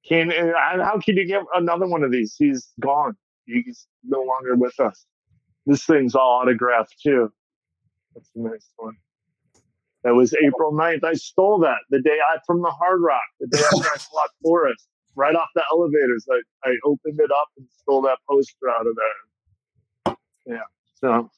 [0.08, 2.36] Can how can you get another one of these?
[2.38, 3.16] He's gone.
[3.46, 5.06] He's no longer with us.
[5.66, 7.32] This thing's all autographed too.
[8.16, 8.96] That's a nice one.
[10.04, 11.04] That was April 9th.
[11.04, 14.30] I stole that the day I from the Hard Rock, the day after I fought
[14.42, 16.26] Forrest, right off the elevators.
[16.32, 20.16] I, I opened it up and stole that poster out of there.
[20.56, 20.64] Yeah.
[20.96, 21.30] So,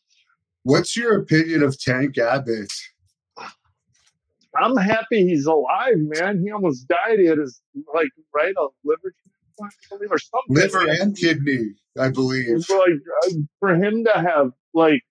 [0.64, 2.72] what's your opinion of Tank Abbott?
[4.56, 6.44] I'm happy he's alive, man.
[6.44, 7.20] He almost died.
[7.20, 7.62] He had his
[7.94, 9.14] like right a liver
[9.60, 9.70] or
[10.20, 10.20] something.
[10.50, 12.70] Liver and kidney, I believe.
[12.70, 12.90] Like
[13.28, 15.02] uh, for him to have like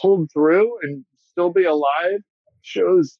[0.00, 2.20] pulled through and still be alive
[2.62, 3.18] shows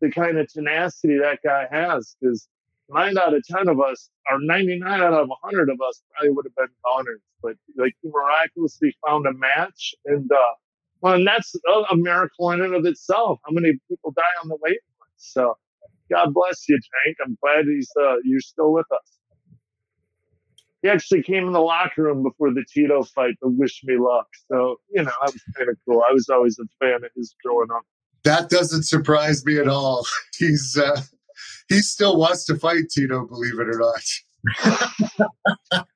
[0.00, 2.16] the kind of tenacity that guy has.
[2.20, 2.48] Because
[2.88, 6.30] nine out of ten of us, or ninety nine out of hundred of us, probably
[6.30, 7.20] would have been goners.
[7.42, 10.30] But like he miraculously found a match and.
[10.32, 10.36] uh
[11.00, 11.54] well, and that's
[11.92, 13.38] a miracle in and of itself.
[13.44, 14.80] How many people die on the list?
[15.18, 15.54] So,
[16.10, 17.18] God bless you, Tank.
[17.24, 19.18] I'm glad he's uh, you're still with us.
[20.82, 24.28] He actually came in the locker room before the Tito fight to wish me luck.
[24.50, 26.02] So, you know, that was kind of cool.
[26.08, 27.82] I was always a fan of his growing up.
[28.24, 30.06] That doesn't surprise me at all.
[30.38, 31.00] He's uh,
[31.68, 35.86] he still wants to fight Tito, believe it or not.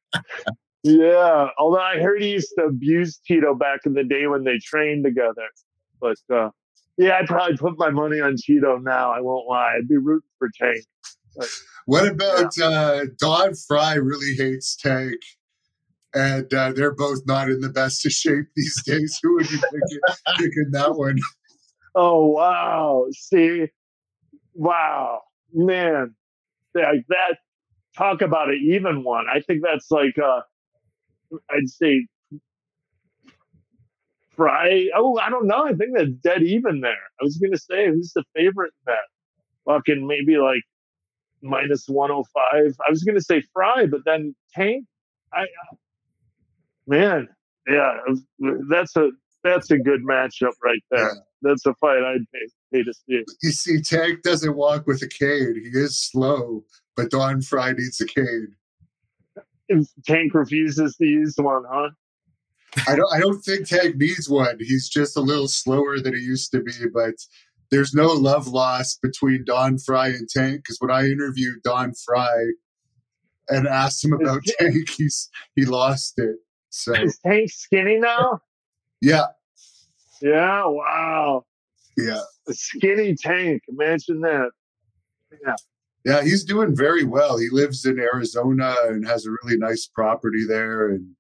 [0.84, 4.58] Yeah, although I heard he used to abuse Tito back in the day when they
[4.58, 5.48] trained together.
[6.00, 6.50] But uh,
[6.96, 9.10] yeah, I'd probably put my money on Tito now.
[9.10, 9.74] I won't lie.
[9.76, 10.84] I'd be rooting for Tank.
[11.36, 11.48] But,
[11.86, 12.68] what about yeah.
[12.68, 13.94] uh, Don Frye?
[13.94, 15.16] Really hates Tank,
[16.14, 19.18] and uh, they're both not in the best of shape these days.
[19.22, 21.18] Who would you pick picking that one?
[21.95, 23.07] Oh wow!
[23.12, 23.66] See,
[24.55, 25.22] wow,
[25.53, 26.14] man,
[26.74, 27.39] like that.
[27.97, 29.26] Talk about an even one.
[29.32, 30.43] I think that's like uh,
[31.51, 32.07] I'd say
[34.36, 34.89] Frye.
[34.95, 35.64] Oh, I don't know.
[35.64, 36.93] I think that's dead even there.
[37.20, 39.09] I was gonna say who's the favorite in that?
[39.66, 40.62] Fucking maybe like
[41.43, 42.76] minus one hundred oh five.
[42.86, 44.84] I was gonna say Frye, but then Tank.
[45.32, 45.76] I uh,
[46.86, 47.28] man,
[47.68, 47.99] yeah,
[48.70, 49.11] that's a
[49.45, 51.09] that's a good matchup right there.
[51.09, 51.20] Yeah.
[51.43, 53.22] That's a fight I'd pay, pay to see.
[53.43, 55.55] You see, Tank doesn't walk with a cane.
[55.55, 56.64] He is slow,
[56.97, 58.55] but Don Frye needs a cane.
[59.68, 61.91] If Tank refuses to use one, huh?
[62.86, 63.12] I don't.
[63.12, 64.57] I don't think Tank needs one.
[64.61, 66.72] He's just a little slower than he used to be.
[66.93, 67.14] But
[67.70, 72.53] there's no love lost between Don Frye and Tank because when I interviewed Don Frye
[73.49, 76.36] and asked him about Tank, he's he lost it.
[76.70, 78.41] So is Tank skinny now?
[79.01, 79.26] Yeah.
[80.20, 80.64] Yeah.
[80.66, 81.44] Wow.
[81.96, 82.20] Yeah.
[82.49, 83.62] A skinny Tank.
[83.68, 84.51] Imagine that.
[85.44, 85.55] Yeah.
[86.05, 87.36] Yeah, he's doing very well.
[87.36, 91.14] He lives in Arizona and has a really nice property there and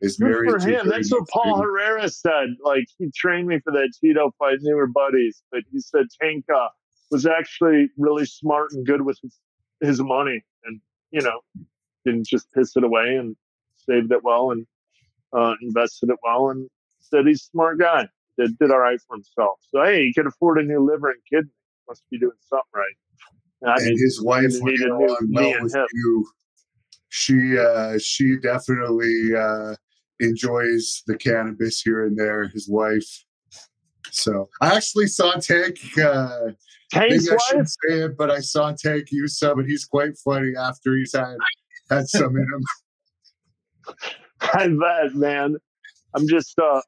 [0.00, 0.88] is Good married for him.
[0.88, 1.64] That's what Paul student.
[1.64, 2.48] Herrera said.
[2.62, 4.58] Like he trained me for that Tito fight.
[4.62, 6.68] They were buddies, but he said Tanka
[7.10, 9.40] was actually really smart and good with his,
[9.80, 11.40] his money, and you know,
[12.04, 13.34] didn't just piss it away and
[13.76, 14.66] saved it well and
[15.32, 16.68] uh, invested it well, and
[17.10, 18.08] said he's a smart guy.
[18.38, 19.58] Did did all right for himself.
[19.70, 21.50] So hey, he can afford a new liver and kidney.
[21.88, 22.96] Must be doing something right.
[23.62, 25.86] And mean, his wife went on well with him.
[25.92, 26.26] you.
[27.08, 29.74] She uh, she definitely uh,
[30.20, 32.48] enjoys the cannabis here and there.
[32.48, 33.24] His wife,
[34.10, 35.78] So I actually saw Tank.
[35.98, 36.50] Uh,
[36.92, 40.16] Tank's maybe I shouldn't say it, but I saw Tank use some, and he's quite
[40.18, 41.36] funny after he's had
[41.90, 42.64] had some in him.
[44.40, 45.56] I bet, man.
[46.14, 46.80] I'm just uh,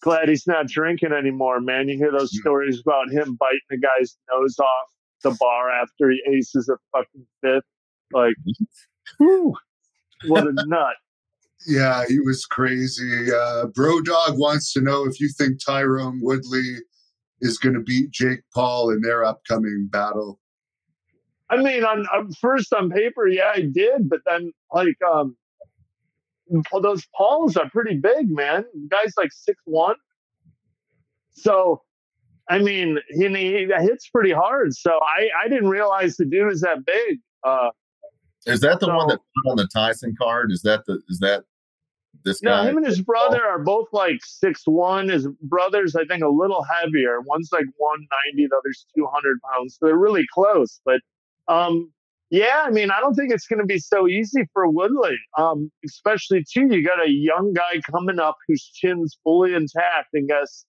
[0.00, 1.88] glad he's not drinking anymore, man.
[1.88, 4.88] You hear those stories about him biting a guy's nose off
[5.22, 7.64] the bar after he aces a fucking fifth.
[8.12, 8.34] Like,
[9.18, 9.54] whew,
[10.26, 10.96] what a nut.
[11.66, 13.32] Yeah, he was crazy.
[13.32, 16.78] Uh, Bro Dog wants to know if you think Tyron Woodley
[17.40, 20.40] is going to beat Jake Paul in their upcoming battle.
[21.50, 25.36] I mean, on, on first on paper, yeah, I did, but then like um,
[26.80, 28.64] those Pauls are pretty big, man.
[28.90, 29.96] Guy's like six one.
[31.32, 31.82] So,
[32.50, 34.74] I mean, he, he hits pretty hard.
[34.74, 37.20] So I I didn't realize the dude was that big.
[37.44, 37.70] Uh,
[38.46, 40.50] Is that the So- one that put on the Tyson card?
[40.52, 41.44] Is that the is that
[42.24, 42.68] this no, guy?
[42.68, 45.08] him and his brother are both like six one.
[45.08, 47.20] His brother's I think a little heavier.
[47.22, 49.76] One's like one ninety, the other's two hundred pounds.
[49.80, 50.80] So they're really close.
[50.84, 51.00] But
[51.48, 51.90] um,
[52.32, 55.18] yeah, I mean, I don't think it's going to be so easy for Woodley.
[55.36, 60.26] Um, especially too, you got a young guy coming up whose chin's fully intact, and
[60.26, 60.64] guess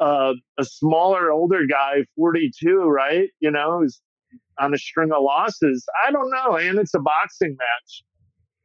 [0.00, 3.30] uh, a smaller, older guy, forty two, right?
[3.40, 4.00] You know, who's
[4.60, 5.84] on a string of losses.
[6.06, 8.04] I don't know, and it's a boxing match.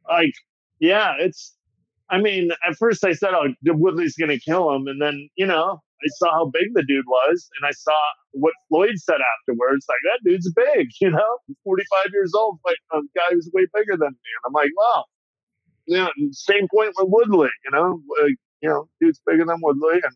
[0.08, 0.34] Like,
[0.78, 1.56] yeah, it's
[2.08, 5.46] I mean, at first I said, "Oh, Woodley's going to kill him," and then you
[5.46, 7.98] know I saw how big the dude was, and I saw
[8.34, 9.86] what Floyd said afterwards.
[9.88, 13.66] Like that dude's big, you know, forty-five years old, fighting uh, a guy who's way
[13.74, 14.30] bigger than me.
[14.36, 15.04] And I'm like, wow,
[15.86, 16.08] yeah.
[16.32, 20.12] Same point with Woodley, you know, like, you know, dude's bigger than Woodley and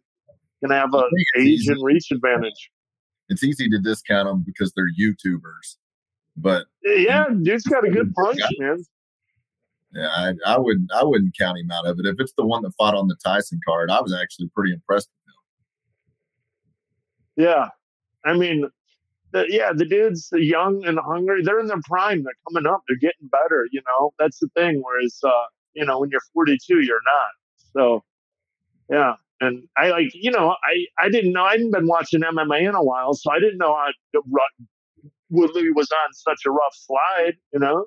[0.62, 1.72] gonna have a think it's age easy.
[1.72, 2.70] and reach advantage.
[3.28, 5.76] It's easy to discount them because they're YouTubers,
[6.36, 8.78] but Yeah, dude's got a good punch, man.
[9.92, 12.06] yeah, I, I wouldn't I wouldn't count him out of it.
[12.06, 15.10] If it's the one that fought on the Tyson card, I was actually pretty impressed
[17.36, 17.44] with him.
[17.48, 17.68] Yeah.
[18.24, 18.68] I mean,
[19.32, 22.22] the, yeah, the dudes, the young and hungry, they're in their prime.
[22.24, 22.82] They're coming up.
[22.88, 23.66] They're getting better.
[23.70, 24.82] You know, that's the thing.
[24.82, 27.72] Whereas, uh, you know, when you're 42, you're not.
[27.74, 28.04] So,
[28.90, 29.14] yeah.
[29.40, 32.74] And I like, you know, I, I didn't know, I hadn't been watching MMA in
[32.74, 33.14] a while.
[33.14, 33.90] So I didn't know how
[35.30, 37.86] Woodley was on such a rough slide, you know?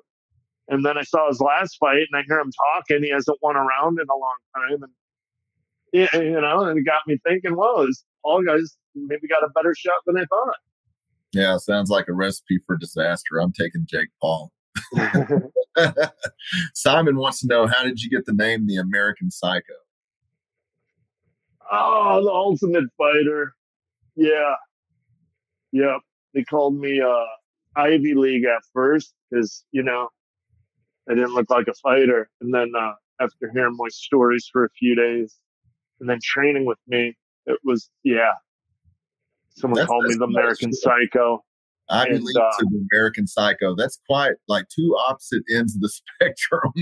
[0.68, 3.02] And then I saw his last fight and I hear him talking.
[3.02, 4.82] He hasn't won a round in a long time.
[5.92, 9.50] And, you know, and it got me thinking, well, this Paul guy's maybe got a
[9.54, 10.56] better shot than I thought.
[11.32, 13.40] Yeah, sounds like a recipe for disaster.
[13.40, 14.52] I'm taking Jake Paul.
[16.74, 19.72] Simon wants to know how did you get the name the American Psycho?
[21.72, 23.54] oh, the ultimate fighter.
[24.14, 24.54] Yeah.
[25.72, 26.00] Yep.
[26.34, 30.08] They called me uh Ivy League at first because, you know,
[31.08, 32.28] I didn't look like a fighter.
[32.40, 35.36] And then uh after hearing my stories for a few days
[36.00, 37.16] and then training with me,
[37.46, 38.32] it was yeah.
[39.56, 40.24] Someone That's- called me the.
[40.24, 41.44] American Psycho.
[41.90, 43.74] Ivy And, League uh, to the American Psycho.
[43.76, 45.88] That's quite like two opposite ends of the
[46.20, 46.72] spectrum.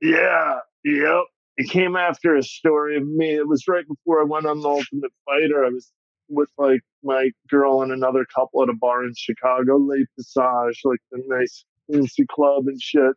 [0.00, 1.24] Yeah, yep.
[1.56, 3.30] It came after a story of me.
[3.34, 5.64] It was right before I went on the Ultimate Fighter.
[5.64, 5.90] I was
[6.28, 10.98] with like my girl and another couple at a bar in Chicago, Le Passage, like
[11.12, 13.12] the nice fancy club and shit.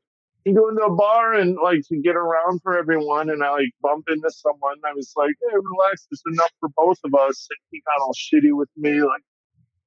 [0.48, 3.70] You go into a bar and like to get around for everyone, and I like
[3.82, 4.76] bump into someone.
[4.76, 8.02] And I was like, "Hey, relax, it's enough for both of us." And he got
[8.02, 9.24] all shitty with me, like,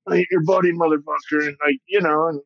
[0.06, 2.40] "I your buddy, motherfucker," and like, you know, and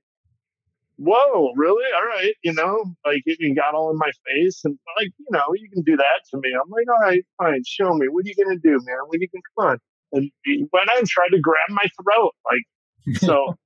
[0.97, 1.91] whoa, really?
[1.97, 5.47] All right, you know, like he got all in my face and like, you know,
[5.55, 6.51] you can do that to me.
[6.55, 8.07] I'm like, all right, fine, show me.
[8.09, 8.99] What are you gonna do, man?
[9.07, 9.79] What are you gonna come on?
[10.12, 13.55] And he went and tried to grab my throat, like so.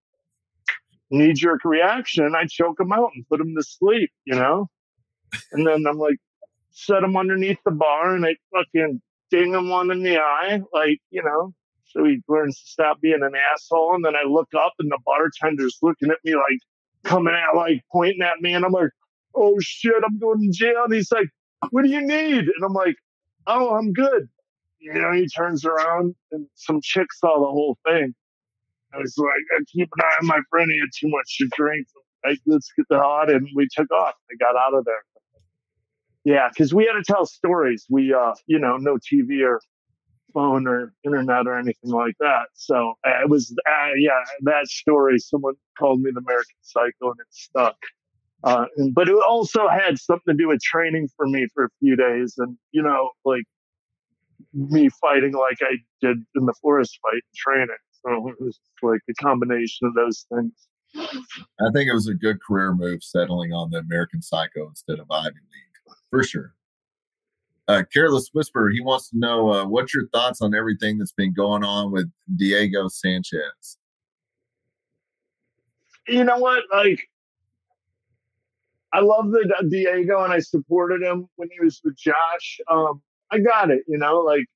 [1.11, 2.35] Knee jerk reaction.
[2.35, 4.69] I choke him out and put him to sleep, you know.
[5.53, 6.17] And then I'm like,
[6.71, 9.01] set him underneath the bar and I fucking
[9.31, 11.53] ding him one in the eye, like you know.
[11.87, 13.95] So he learns to stop being an asshole.
[13.95, 16.61] And then I look up and the bartender's looking at me like
[17.03, 18.53] coming out, like pointing at me.
[18.53, 18.91] And I'm like,
[19.35, 20.85] oh shit, I'm going to jail.
[20.85, 21.29] And he's like,
[21.71, 22.45] what do you need?
[22.45, 22.97] And I'm like,
[23.47, 24.29] oh, I'm good.
[24.81, 28.15] You know, he turns around and some chick saw the whole thing.
[28.95, 30.71] I was like, I keep an eye on my friend.
[30.71, 31.87] He had too much to drink.
[32.25, 33.31] Like, let's get the hot.
[33.31, 34.15] And we took off.
[34.31, 35.05] I got out of there.
[36.25, 37.87] Yeah, because we had to tell stories.
[37.89, 39.61] We, uh, you know, no TV or
[40.35, 42.47] phone or internet or anything like that.
[42.55, 45.19] So uh, it was, uh, yeah, that story.
[45.19, 47.77] Someone called me the American Psycho, and it stuck.
[48.45, 51.69] Uh, and, but it also had something to do with training for me for a
[51.81, 53.45] few days, and you know, like
[54.53, 57.77] me fighting like I did in the forest fight training.
[58.05, 60.53] So it was like a combination of those things.
[60.97, 65.11] I think it was a good career move settling on the American Psycho instead of
[65.11, 66.55] Ivy League for sure.
[67.67, 71.35] Uh, Careless Whisper, he wants to know uh, what's your thoughts on everything that's been
[71.35, 73.77] going on with Diego Sanchez?
[76.07, 76.65] You know what?
[76.73, 77.07] Like,
[78.95, 82.61] I love the Diego and I supported him when he was with Josh.
[82.71, 84.47] Um, I got it, you know, like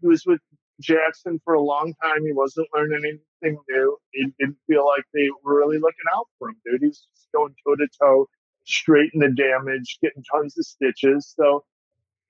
[0.00, 0.40] he was with
[0.80, 2.24] Jackson for a long time.
[2.24, 3.96] He wasn't learning anything new.
[4.12, 6.82] He didn't feel like they were really looking out for him, dude.
[6.82, 8.26] He's just going toe to toe,
[8.64, 11.34] straight in the damage, getting tons of stitches.
[11.36, 11.64] So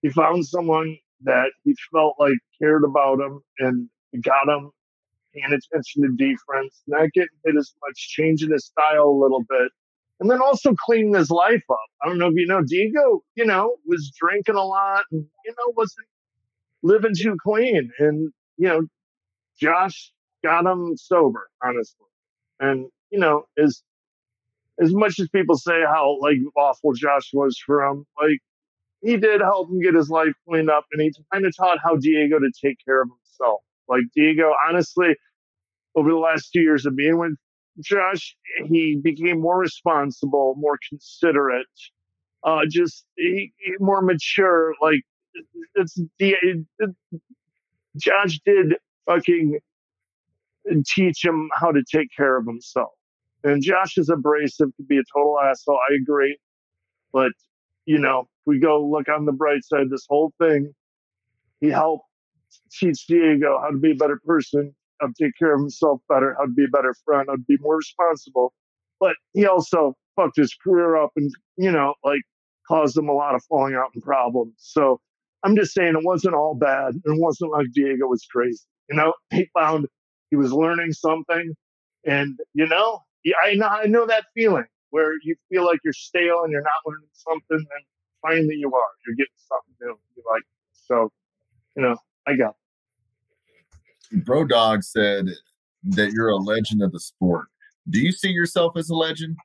[0.03, 3.88] he found someone that he felt like cared about him and
[4.22, 4.70] got him
[5.34, 9.70] paying attention to defense, not getting hit as much, changing his style a little bit,
[10.20, 11.78] and then also cleaning his life up.
[12.03, 15.53] I don't know if you know, Diego, you know, was drinking a lot and, you
[15.53, 16.07] know, wasn't
[16.82, 17.90] living too clean.
[17.99, 18.83] And, you know,
[19.61, 20.13] Josh
[20.45, 22.07] got him sober, honestly.
[22.61, 23.83] And, you know, as,
[24.81, 28.39] as much as people say how like awful Josh was for him, like
[29.03, 31.97] he did help him get his life cleaned up and he kind of taught how
[31.97, 33.61] Diego to take care of himself.
[33.89, 35.17] Like Diego, honestly,
[35.95, 37.35] over the last two years of being with
[37.81, 38.37] Josh,
[38.67, 41.67] he became more responsible, more considerate,
[42.45, 44.75] uh, just he, he more mature.
[44.81, 45.01] Like
[45.75, 46.67] it's the it,
[47.97, 48.74] Josh did
[49.07, 49.59] fucking
[50.86, 52.93] teach him how to take care of himself.
[53.45, 55.78] And Josh is abrasive, could be a total asshole.
[55.91, 56.39] I agree,
[57.12, 57.32] but
[57.86, 59.89] you know, we go look on the bright side.
[59.91, 60.74] This whole thing,
[61.61, 62.05] he helped
[62.70, 66.34] teach Diego how to be a better person, how to take care of himself better,
[66.39, 68.53] how to be a better friend, how to be more responsible.
[69.01, 72.20] But he also fucked his career up and, you know, like
[72.66, 74.53] caused him a lot of falling out and problems.
[74.59, 75.01] So
[75.45, 76.95] I'm just saying it wasn't all bad.
[76.95, 78.64] It wasn't like Diego was crazy.
[78.91, 79.86] You know, he found
[80.30, 81.55] he was learning something.
[82.07, 83.01] And, you know,
[83.45, 86.72] I know, I know that feeling where you feel like you're stale and you're not
[86.86, 87.59] learning something.
[87.59, 87.84] And
[88.22, 88.91] finally you are.
[89.07, 89.99] You're getting something new.
[90.16, 91.11] You like, so,
[91.76, 92.55] you know, I got
[94.12, 95.26] Bro Dog said
[95.82, 97.47] that you're a legend of the sport.
[97.89, 99.36] Do you see yourself as a legend?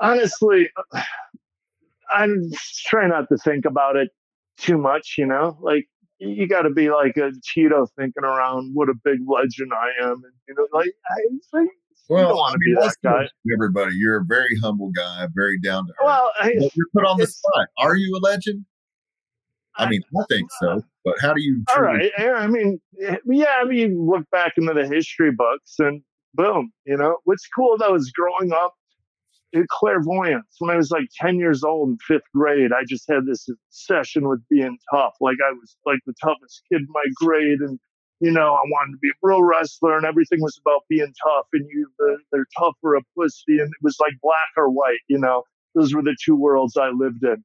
[0.00, 1.02] Honestly, uh,
[2.12, 2.50] I'm
[2.86, 4.10] trying not to think about it
[4.58, 5.58] too much, you know?
[5.60, 5.86] Like,
[6.18, 10.22] you got to be like a Cheeto thinking around what a big legend I am.
[10.24, 11.66] And, you know, like, I, I
[12.08, 13.28] well, don't want to be that guy.
[13.54, 16.04] Everybody, you're a very humble guy, very down to earth.
[16.04, 17.66] Well, I, you're put on the spot.
[17.78, 18.66] Are you a legend?
[19.76, 21.64] I mean, I think so, uh, but how do you?
[21.74, 22.12] All right.
[22.18, 22.78] I mean,
[23.26, 23.54] yeah.
[23.58, 26.02] I mean, look back into the history books, and
[26.34, 26.72] boom.
[26.84, 28.74] You know, what's cool though is growing up
[29.68, 30.56] clairvoyance.
[30.58, 34.28] When I was like ten years old in fifth grade, I just had this obsession
[34.28, 35.14] with being tough.
[35.20, 37.78] Like I was like the toughest kid in my grade, and
[38.20, 41.46] you know, I wanted to be a pro wrestler, and everything was about being tough.
[41.52, 41.88] And you,
[42.30, 45.00] they're tough or a pussy, and it was like black or white.
[45.08, 45.42] You know,
[45.74, 47.42] those were the two worlds I lived in.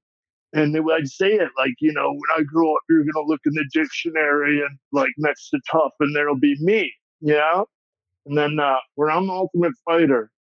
[0.53, 3.41] And I'd say it like, you know, when I grow up, you're going to look
[3.45, 7.65] in the dictionary and like next to tough, and there'll be me, you know?
[8.25, 10.31] And then uh, we're on the Ultimate Fighter,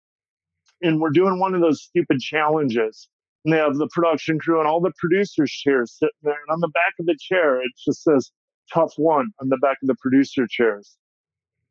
[0.81, 3.07] and we're doing one of those stupid challenges.
[3.45, 6.33] And they have the production crew and all the producers' chairs sitting there.
[6.33, 8.31] And on the back of the chair, it just says
[8.73, 10.97] tough one on the back of the producer chairs.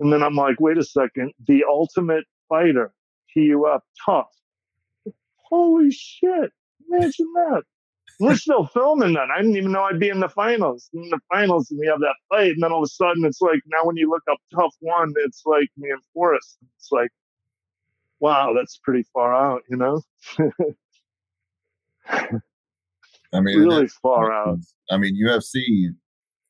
[0.00, 2.92] And then I'm like, wait a second, the Ultimate Fighter,
[3.34, 4.30] TUF, tough.
[5.36, 6.50] Holy shit.
[6.88, 7.62] Imagine that
[8.18, 9.28] we're still filming then.
[9.34, 10.88] I didn't even know I'd be in the finals.
[10.94, 13.40] In the finals, and we have that fight, and then all of a sudden, it's
[13.40, 16.58] like now when you look up tough one, it's like me and Forrest.
[16.76, 17.10] It's like,
[18.20, 20.02] wow, that's pretty far out, you know.
[23.32, 24.58] I mean, really far out.
[24.90, 25.62] I mean, UFC,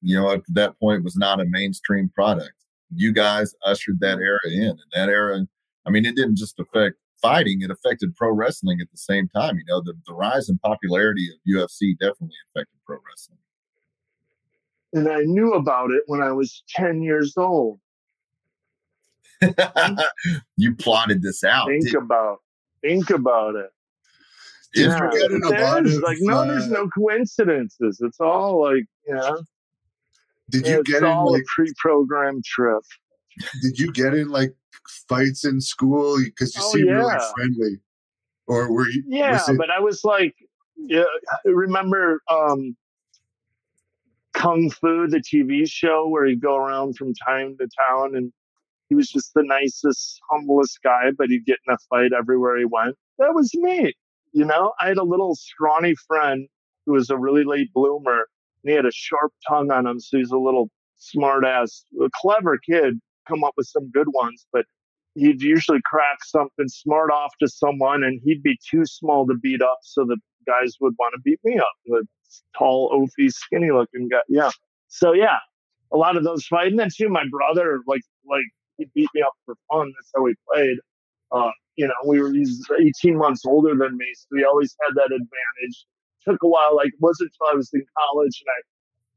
[0.02, 2.52] you know, at that point was not a mainstream product.
[2.94, 4.22] You guys ushered that mm.
[4.22, 5.46] era in, and that era.
[5.86, 9.56] I mean, it didn't just affect fighting, it affected pro wrestling at the same time.
[9.56, 13.38] You know, the, the rise in popularity of UFC definitely affected pro wrestling.
[14.92, 17.80] And I knew about it when I was 10 years old.
[20.56, 21.68] you plotted this out.
[21.68, 22.38] Think about
[22.82, 23.70] think about it.
[24.74, 28.00] Yeah, like no, uh, there's no coincidences.
[28.02, 29.42] It's all like you know.
[30.50, 32.82] Did you get in like, a pre-programmed trip?
[33.62, 34.54] Did you get in like
[35.08, 36.92] fights in school because you oh, seem yeah.
[36.92, 37.80] really friendly,
[38.46, 39.02] or were you?
[39.06, 40.34] Yeah, it- but I was like,
[40.76, 42.76] yeah, I remember um,
[44.34, 48.32] Kung Fu, the TV show, where he'd go around from town to town, and
[48.88, 52.64] he was just the nicest, humblest guy, but he'd get in a fight everywhere he
[52.64, 52.96] went.
[53.18, 53.92] That was me.
[54.32, 56.48] You know, I had a little scrawny friend
[56.84, 58.26] who was a really late bloomer,
[58.62, 62.08] and he had a sharp tongue on him, so he's a little smart ass, a
[62.14, 64.64] clever kid, come up with some good ones, but
[65.14, 69.62] he'd usually crack something smart off to someone and he'd be too small to beat
[69.62, 69.78] up.
[69.82, 71.72] So the guys would want to beat me up.
[71.86, 72.06] The
[72.56, 74.20] tall, oafy, skinny looking guy.
[74.28, 74.50] Yeah.
[74.88, 75.38] So yeah,
[75.92, 76.70] a lot of those fights.
[76.70, 78.44] And then too, my brother, like, like
[78.76, 79.92] he beat me up for fun.
[79.96, 80.78] That's how we played.
[81.32, 84.94] Uh, you know, we were he's 18 months older than me, so he always had
[84.94, 85.86] that advantage.
[86.26, 88.60] Took a while, like it wasn't until I was in college and I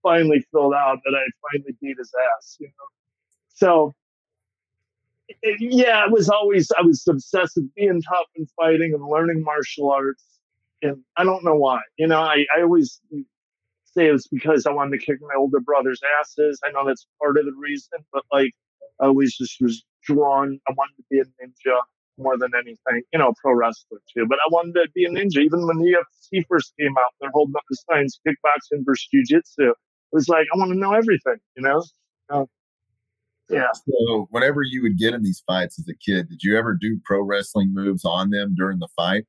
[0.03, 2.57] finally filled out that I finally beat his ass.
[2.59, 2.87] You know,
[3.49, 3.95] so
[5.41, 9.43] it, yeah, it was always I was obsessed with being tough and fighting and learning
[9.43, 10.23] martial arts,
[10.81, 11.81] and I don't know why.
[11.97, 12.99] You know, I I always
[13.85, 16.59] say it's because I wanted to kick my older brother's asses.
[16.63, 18.53] I know that's part of the reason, but like
[18.99, 20.59] I always just was drawn.
[20.67, 21.77] I wanted to be a ninja
[22.17, 24.25] more than anything, you know, pro wrestler too.
[24.27, 25.37] But I wanted to be a ninja.
[25.37, 25.97] Even when the
[26.33, 29.69] UFC first came out, they're holding up the signs, kickboxing versus jujitsu.
[29.69, 29.75] It
[30.11, 31.83] was like, I want to know everything, you know?
[32.29, 32.45] Uh,
[33.49, 33.67] yeah.
[33.73, 36.99] So whenever you would get in these fights as a kid, did you ever do
[37.05, 39.25] pro wrestling moves on them during the fight?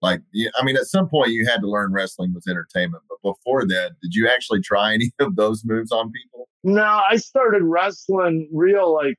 [0.00, 0.20] Like,
[0.58, 3.92] I mean, at some point you had to learn wrestling was entertainment, but before that,
[4.02, 6.48] did you actually try any of those moves on people?
[6.64, 9.16] No, I started wrestling real like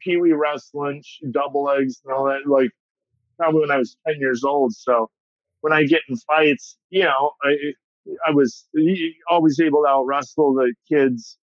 [0.00, 2.70] Pee Wee wrestling, double legs and all that, like
[3.38, 4.74] probably when I was 10 years old.
[4.74, 5.10] So
[5.60, 7.54] when I get in fights, you know, I,
[8.26, 8.66] I was
[9.30, 11.38] always able to out wrestle the kids,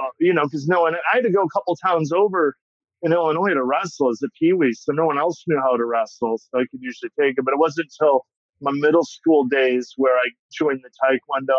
[0.00, 2.56] uh, you know, because no one, I had to go a couple towns over
[3.02, 4.72] in Illinois to wrestle as a Pee Wee.
[4.72, 6.38] So no one else knew how to wrestle.
[6.38, 7.44] So I could usually take it.
[7.44, 8.26] But it wasn't until
[8.60, 11.54] my middle school days where I joined the Taekwondo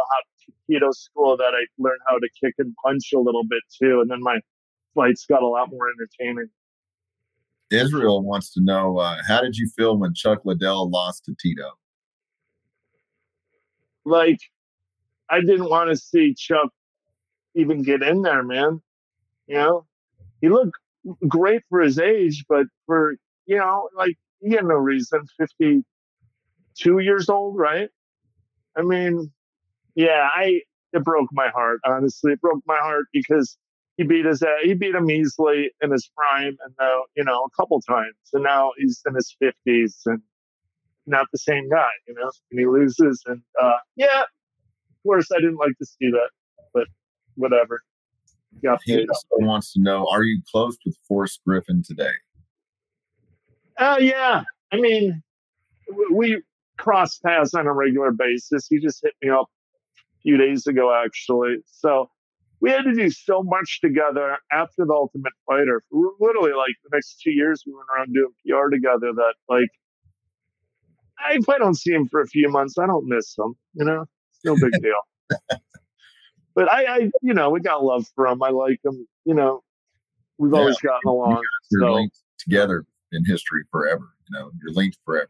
[0.69, 4.01] Hapkido school that I learned how to kick and punch a little bit too.
[4.01, 4.39] And then my
[4.93, 6.49] fights got a lot more entertaining.
[7.71, 11.71] Israel wants to know uh, how did you feel when Chuck Liddell lost to Tito?
[14.03, 14.39] Like,
[15.29, 16.69] I didn't want to see Chuck
[17.55, 18.81] even get in there, man.
[19.47, 19.85] You know,
[20.41, 20.77] he looked
[21.27, 25.21] great for his age, but for, you know, like, he had no reason.
[25.37, 27.89] 52 years old, right?
[28.77, 29.31] I mean,
[29.95, 30.61] yeah, I,
[30.93, 32.33] it broke my heart, honestly.
[32.33, 33.57] It broke my heart because
[33.97, 37.49] he beat his he beat him easily in his prime and now you know a
[37.61, 40.21] couple times and now he's in his 50s and
[41.05, 45.39] not the same guy you know and he loses and uh, yeah of course i
[45.39, 46.29] didn't like to see that
[46.73, 46.87] but
[47.35, 47.81] whatever
[48.63, 49.05] yeah he
[49.39, 52.13] wants to know are you close with forrest griffin today
[53.77, 55.21] uh yeah i mean
[56.13, 56.41] we
[56.77, 59.47] cross paths on a regular basis he just hit me up
[59.97, 62.09] a few days ago actually so
[62.61, 65.81] we had to do so much together after the Ultimate Fighter.
[65.91, 69.11] Literally, like the next two years, we went around doing PR together.
[69.13, 69.69] That like,
[71.31, 73.55] if I don't see him for a few months, I don't miss him.
[73.73, 75.59] You know, it's no big deal.
[76.55, 78.43] But I, I, you know, we got love for him.
[78.43, 79.07] I like him.
[79.25, 79.63] You know,
[80.37, 81.41] we've yeah, always gotten along.
[81.71, 81.93] You're so.
[81.93, 84.13] linked together in history forever.
[84.29, 85.29] You know, you're linked forever.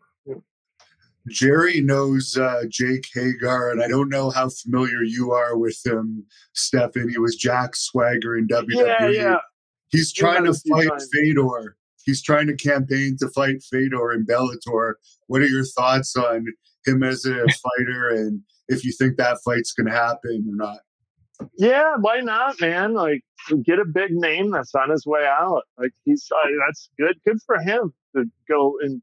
[1.30, 6.26] Jerry knows uh, Jake Hager, and I don't know how familiar you are with him,
[6.54, 7.10] Stefan.
[7.10, 8.86] He was Jack Swagger in WWE.
[8.86, 9.38] Yeah, yeah.
[9.90, 11.76] He's trying to fight Fedor.
[12.06, 14.94] He's trying to campaign to fight Fedor in Bellator.
[15.28, 16.48] What are your thoughts on
[16.86, 17.46] him as a
[17.78, 20.80] fighter, and if you think that fight's going to happen or not?
[21.58, 22.94] Yeah, why not, man?
[22.94, 23.22] Like,
[23.64, 25.64] get a big name that's on his way out.
[25.78, 27.20] Like, he's uh, that's good.
[27.26, 29.02] Good for him to go and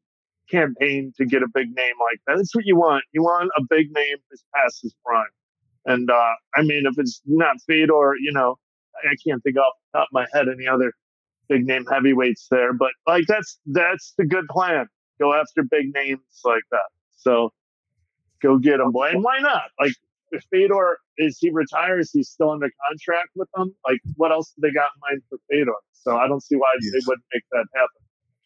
[0.51, 2.37] campaign to get a big name like that.
[2.37, 3.05] That's what you want.
[3.13, 5.27] You want a big name that's past his prime.
[5.87, 8.57] And uh, I mean, if it's not Fedor, you know,
[9.05, 10.93] I can't think off the top of my head any other
[11.49, 12.73] big name heavyweights there.
[12.73, 14.87] But like that's that's the good plan.
[15.21, 16.91] Go after big names like that.
[17.17, 17.51] So
[18.43, 18.93] go get them.
[18.95, 19.65] And why not?
[19.81, 19.93] Like
[20.31, 23.75] if Fedor is he retires, he's still under contract with them.
[23.87, 25.73] Like what else do they got in mind for Fedor?
[25.93, 26.93] So I don't see why yes.
[26.93, 27.89] they wouldn't make that happen.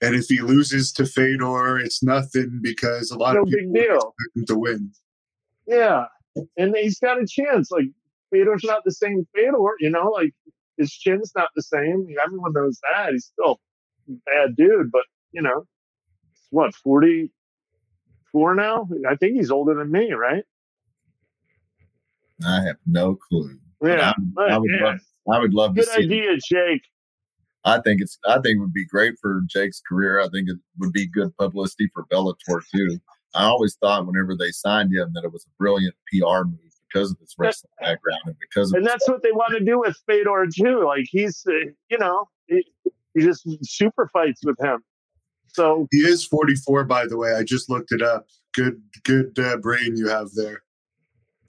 [0.02, 3.84] And if he loses to Fedor, it's nothing because a lot no of people big
[3.84, 4.14] deal.
[4.46, 4.90] to win.
[5.66, 6.06] Yeah,
[6.56, 7.70] and he's got a chance.
[7.70, 7.86] Like
[8.32, 10.08] Fedor's not the same Fedor, you know.
[10.08, 10.32] Like
[10.76, 12.08] his chin's not the same.
[12.24, 13.12] Everyone knows that.
[13.12, 13.60] He's still
[14.08, 15.66] a bad dude, but you know,
[16.50, 17.30] what forty
[18.32, 18.88] four now?
[19.08, 20.42] I think he's older than me, right?
[22.46, 23.58] I have no clue.
[23.82, 24.84] Yeah, I, I, would yeah.
[24.86, 24.98] love.
[25.32, 26.04] I would love Good to see.
[26.04, 26.82] idea, Jake.
[27.64, 30.20] I think it's I think it would be great for Jake's career.
[30.20, 32.98] I think it would be good publicity for Bellator too.
[33.34, 36.58] I always thought whenever they signed him that it was a brilliant PR move
[36.92, 39.78] because of his wrestling background and because of and that's what they want to do
[39.78, 40.84] with Fedor too.
[40.84, 42.64] Like he's uh, you know he,
[43.14, 44.82] he just super fights with him.
[45.52, 47.34] So he is 44, by the way.
[47.34, 48.26] I just looked it up.
[48.54, 50.62] Good, good uh, brain you have there.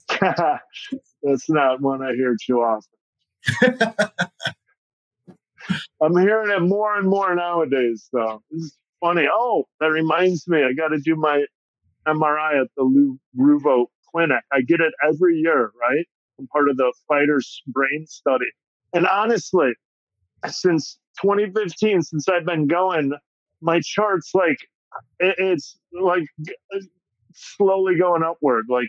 [1.22, 3.78] that's not one I hear too often.
[6.02, 8.42] I'm hearing it more and more nowadays, though.
[8.50, 9.26] Is funny.
[9.30, 11.44] Oh, that reminds me, I got to do my
[12.06, 14.42] MRI at the Lou Ruvo Clinic.
[14.52, 16.06] I get it every year, right?
[16.38, 18.50] I'm part of the fighter's brain study.
[18.92, 19.72] And honestly,
[20.46, 23.12] since 2015, since I've been going,
[23.60, 24.58] my charts like
[25.18, 26.24] it's like
[26.74, 26.78] uh,
[27.34, 28.66] slowly going upward.
[28.68, 28.88] Like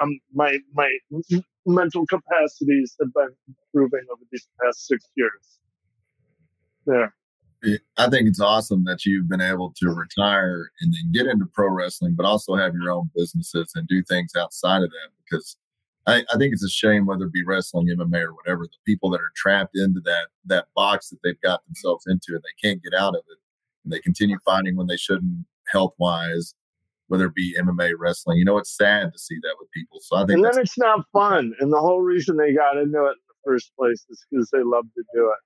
[0.00, 0.90] um, my my
[1.66, 5.58] mental capacities have been improving over these past six years.
[6.86, 7.14] There.
[7.96, 11.68] I think it's awesome that you've been able to retire and then get into pro
[11.68, 15.10] wrestling, but also have your own businesses and do things outside of that.
[15.24, 15.56] Because
[16.06, 19.10] I, I, think it's a shame, whether it be wrestling, MMA, or whatever, the people
[19.10, 22.82] that are trapped into that that box that they've got themselves into and they can't
[22.82, 23.38] get out of it,
[23.84, 26.54] and they continue fighting when they shouldn't, health wise,
[27.08, 28.38] whether it be MMA, wrestling.
[28.38, 29.98] You know, it's sad to see that with people.
[30.00, 31.54] So I think, and then it's not fun.
[31.58, 34.62] And the whole reason they got into it in the first place is because they
[34.62, 35.38] love to do it.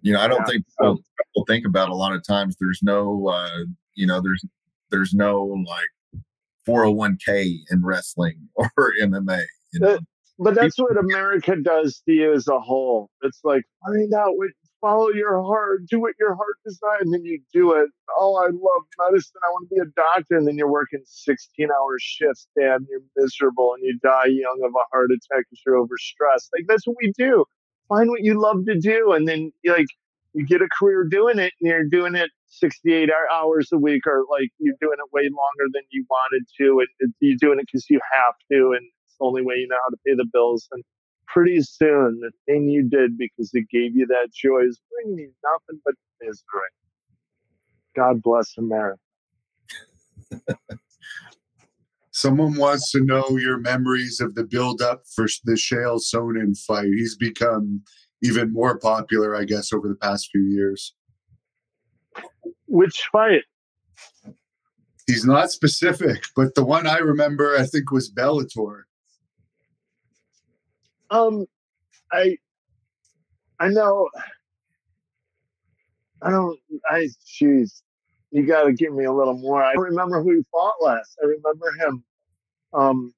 [0.00, 0.46] You know, I don't yeah.
[0.46, 2.56] think people, people, think about a lot of times.
[2.60, 4.44] There's no, uh, you know, there's
[4.90, 6.22] there's no like
[6.66, 9.42] 401k in wrestling or MMA.
[9.72, 9.98] You know?
[10.38, 13.10] But, that's what America does to you as a whole.
[13.22, 17.24] It's like find out what follow your heart, do what your heart desires, and then
[17.24, 17.88] you do it.
[18.16, 19.40] Oh, I love medicine.
[19.44, 20.36] I want to be a doctor.
[20.36, 24.60] And then you're working 16 hour shifts, Dad, and you're miserable and you die young
[24.64, 26.50] of a heart attack because you're overstressed.
[26.54, 27.44] Like, that's what we do
[27.88, 29.86] find what you love to do and then like
[30.34, 34.24] you get a career doing it and you're doing it 68 hours a week or
[34.30, 37.86] like you're doing it way longer than you wanted to and you're doing it because
[37.88, 38.86] you have to and
[39.18, 40.82] the only way you know how to pay the bills and
[41.26, 45.32] pretty soon the thing you did because it gave you that joy is bringing you
[45.44, 46.72] nothing but misery
[47.94, 48.98] god bless america
[52.18, 56.88] Someone wants to know your memories of the build up for the Chael Sonnen fight.
[56.88, 57.82] He's become
[58.24, 60.96] even more popular, I guess, over the past few years.
[62.66, 63.42] Which fight?
[65.06, 68.82] He's not specific, but the one I remember, I think, was Bellator.
[71.10, 71.46] Um,
[72.12, 72.36] I,
[73.60, 74.08] I know.
[76.22, 76.58] I don't.
[76.90, 77.82] I jeez,
[78.30, 79.62] you got to give me a little more.
[79.62, 81.16] I remember who he fought last.
[81.22, 82.04] I remember him.
[82.74, 83.14] Um,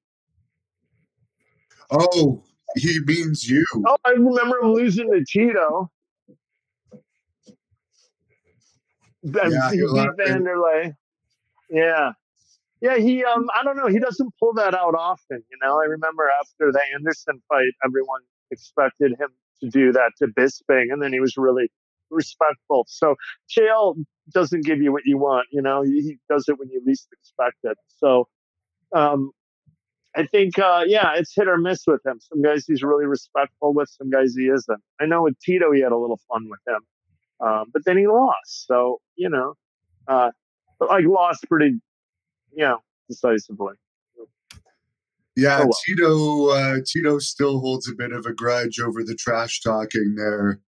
[1.89, 2.43] oh,
[2.75, 3.65] he means you.
[3.85, 5.89] Oh, I remember him losing to Tito.
[9.23, 10.95] Yeah, he beat Vanderlei.
[11.69, 12.11] Yeah.
[12.81, 15.79] Yeah, he um I don't know, he doesn't pull that out often, you know.
[15.79, 19.29] I remember after the Anderson fight, everyone expected him
[19.61, 21.71] to do that to Bisping, and then he was really
[22.09, 22.85] respectful.
[22.89, 23.15] So
[23.49, 23.95] Chael
[24.33, 27.07] doesn't give you what you want, you know, he, he does it when you least
[27.13, 27.77] expect it.
[27.97, 28.27] So
[28.95, 29.31] um
[30.15, 32.19] I think, uh, yeah, it's hit or miss with him.
[32.19, 34.81] Some guys he's really respectful with, some guys he isn't.
[34.99, 36.81] I know with Tito, he had a little fun with him,
[37.47, 38.67] um, but then he lost.
[38.67, 39.53] So, you know,
[40.07, 40.31] uh,
[40.81, 41.79] like lost pretty,
[42.53, 42.79] you know,
[43.09, 43.75] decisively.
[45.35, 45.79] Yeah, oh, well.
[45.85, 50.59] Tito, uh, Tito still holds a bit of a grudge over the trash talking there.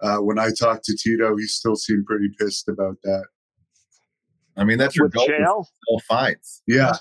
[0.00, 3.24] Uh, when I talked to Tito, he still seemed pretty pissed about that.
[4.56, 5.24] I mean, that's your goal.
[5.24, 6.62] Still fights.
[6.66, 6.94] Yeah,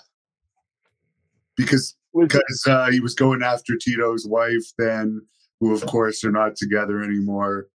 [1.55, 5.21] because because uh, he was going after Tito's wife, then
[5.59, 7.67] who of course are not together anymore.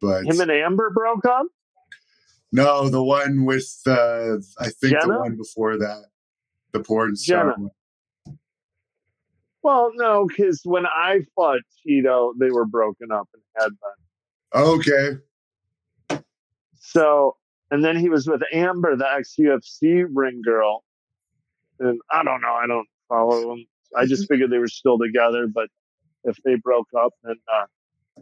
[0.00, 1.46] But him and Amber broke up.
[2.54, 5.14] No, the one with uh, I think Jenna?
[5.14, 6.04] the one before that,
[6.70, 7.56] the porn star.
[9.64, 13.70] Well, no, because when I fought Tito, they were broken up and had
[14.52, 14.62] been.
[14.62, 16.20] Okay.
[16.78, 17.36] So,
[17.72, 20.84] and then he was with Amber, the ex UFC ring girl,
[21.80, 22.54] and I don't know.
[22.54, 23.66] I don't follow them.
[23.96, 25.66] I just figured they were still together, but
[26.22, 27.64] if they broke up, then uh,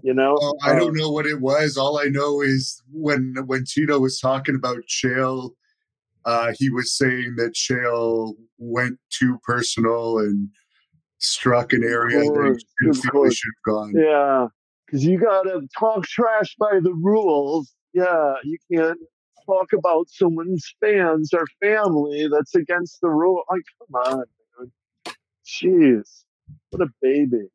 [0.02, 1.76] you know, oh, I don't uh, know what it was.
[1.76, 5.50] All I know is when when Tito was talking about Chael,
[6.24, 10.48] uh, he was saying that Chael went too personal and
[11.18, 13.92] struck an area course, that he should have gone.
[13.94, 14.46] Yeah,
[14.86, 17.74] because you got to talk trash by the rules.
[17.92, 18.98] Yeah, you can't
[19.46, 23.42] talk about someone's fans or family that's against the rule.
[23.50, 24.24] Like, come on.
[25.44, 26.24] Jeez,
[26.70, 27.48] what a baby.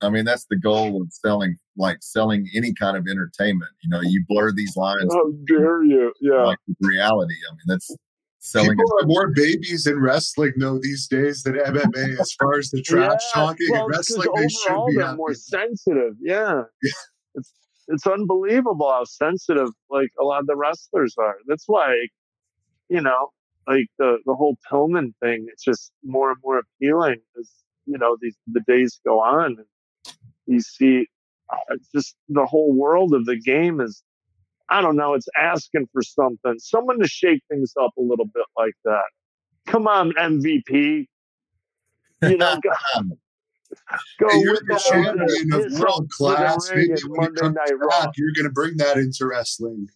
[0.00, 3.70] I mean, that's the goal of selling, like selling any kind of entertainment.
[3.82, 5.12] You know, you blur these lines.
[5.12, 6.12] How dare you?
[6.20, 6.44] Yeah.
[6.44, 7.34] Like reality.
[7.50, 7.90] I mean, that's
[8.38, 8.70] selling.
[8.70, 12.82] People are more babies in wrestling though these days than MMA as far as the
[12.82, 14.28] trash yeah, talking well, and wrestling.
[14.36, 16.14] They should be they're more sensitive.
[16.20, 16.62] Yeah.
[16.82, 16.92] yeah.
[17.34, 17.52] It's
[17.88, 21.36] it's unbelievable how sensitive like a lot of the wrestlers are.
[21.46, 22.08] That's why,
[22.88, 23.30] you know,
[23.66, 27.50] like the the whole Pillman thing, it's just more and more appealing as
[27.86, 29.56] you know these the days go on.
[29.58, 30.16] And
[30.46, 31.06] you see,
[31.52, 34.02] uh, just the whole world of the game is
[34.70, 36.58] I don't know, it's asking for something.
[36.58, 39.04] Someone to shake things up a little bit like that.
[39.66, 41.06] Come on, MVP.
[42.22, 42.70] You know, go,
[44.20, 46.70] go hey, you're the champion of world class.
[46.74, 49.88] Maybe when Monday Night back, you're going to bring that into wrestling.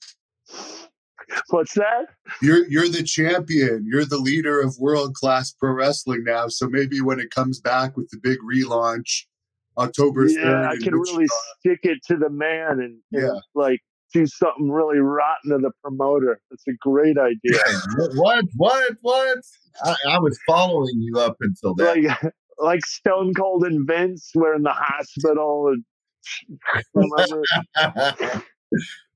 [1.51, 2.07] What's that?
[2.43, 3.87] You're you're the champion.
[3.87, 6.49] You're the leader of world class pro wrestling now.
[6.49, 9.25] So maybe when it comes back with the big relaunch,
[9.79, 11.27] October yeah, I can really
[11.59, 13.41] stick it to the man and, and yeah.
[13.55, 13.81] like
[14.13, 16.41] do something really rotten to the promoter.
[16.51, 17.61] That's a great idea.
[18.15, 18.45] what?
[18.57, 18.93] What?
[19.03, 19.39] What?
[19.85, 21.97] I, I, was following you up until that.
[21.97, 25.73] Like, like Stone Cold and Vince were in the hospital.
[25.73, 25.85] And,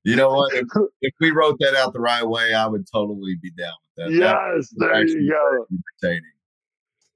[0.03, 0.53] you know what?
[0.53, 0.67] If,
[1.01, 4.11] if, we wrote that out the right way, I would totally be down with that.
[4.11, 5.65] Yes, that there you go.
[6.01, 6.32] Entertaining.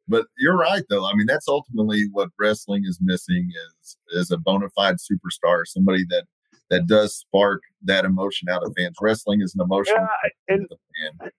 [0.07, 1.05] But you're right, though.
[1.05, 3.49] I mean, that's ultimately what wrestling is missing
[3.81, 6.25] is is a bona fide superstar, somebody that
[6.69, 8.95] that does spark that emotion out of fans.
[9.01, 9.95] Wrestling is an emotion.
[9.97, 10.67] Yeah, and,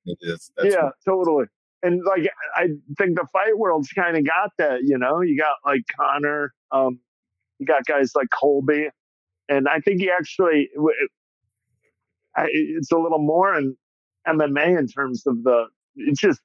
[0.07, 0.51] it is.
[0.63, 1.47] yeah, totally.
[1.83, 4.81] And like, I think the fight world's kind of got that.
[4.85, 6.99] You know, you got like Conor, um,
[7.59, 8.89] you got guys like Colby,
[9.49, 10.69] and I think he actually,
[12.37, 13.77] it's a little more in
[14.27, 15.67] MMA in terms of the.
[15.99, 16.41] It's just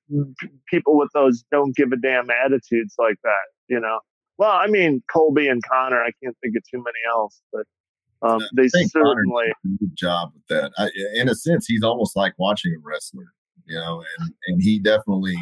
[0.68, 3.45] people with those don't give a damn attitudes like that.
[3.68, 3.99] You know.
[4.38, 6.01] Well, I mean, Colby and Conor.
[6.01, 7.66] I can't think of too many else, but
[8.24, 10.72] um, they certainly a good job with that.
[10.78, 13.26] I, in a sense, he's almost like watching a wrestler,
[13.66, 15.36] you know, and and he definitely,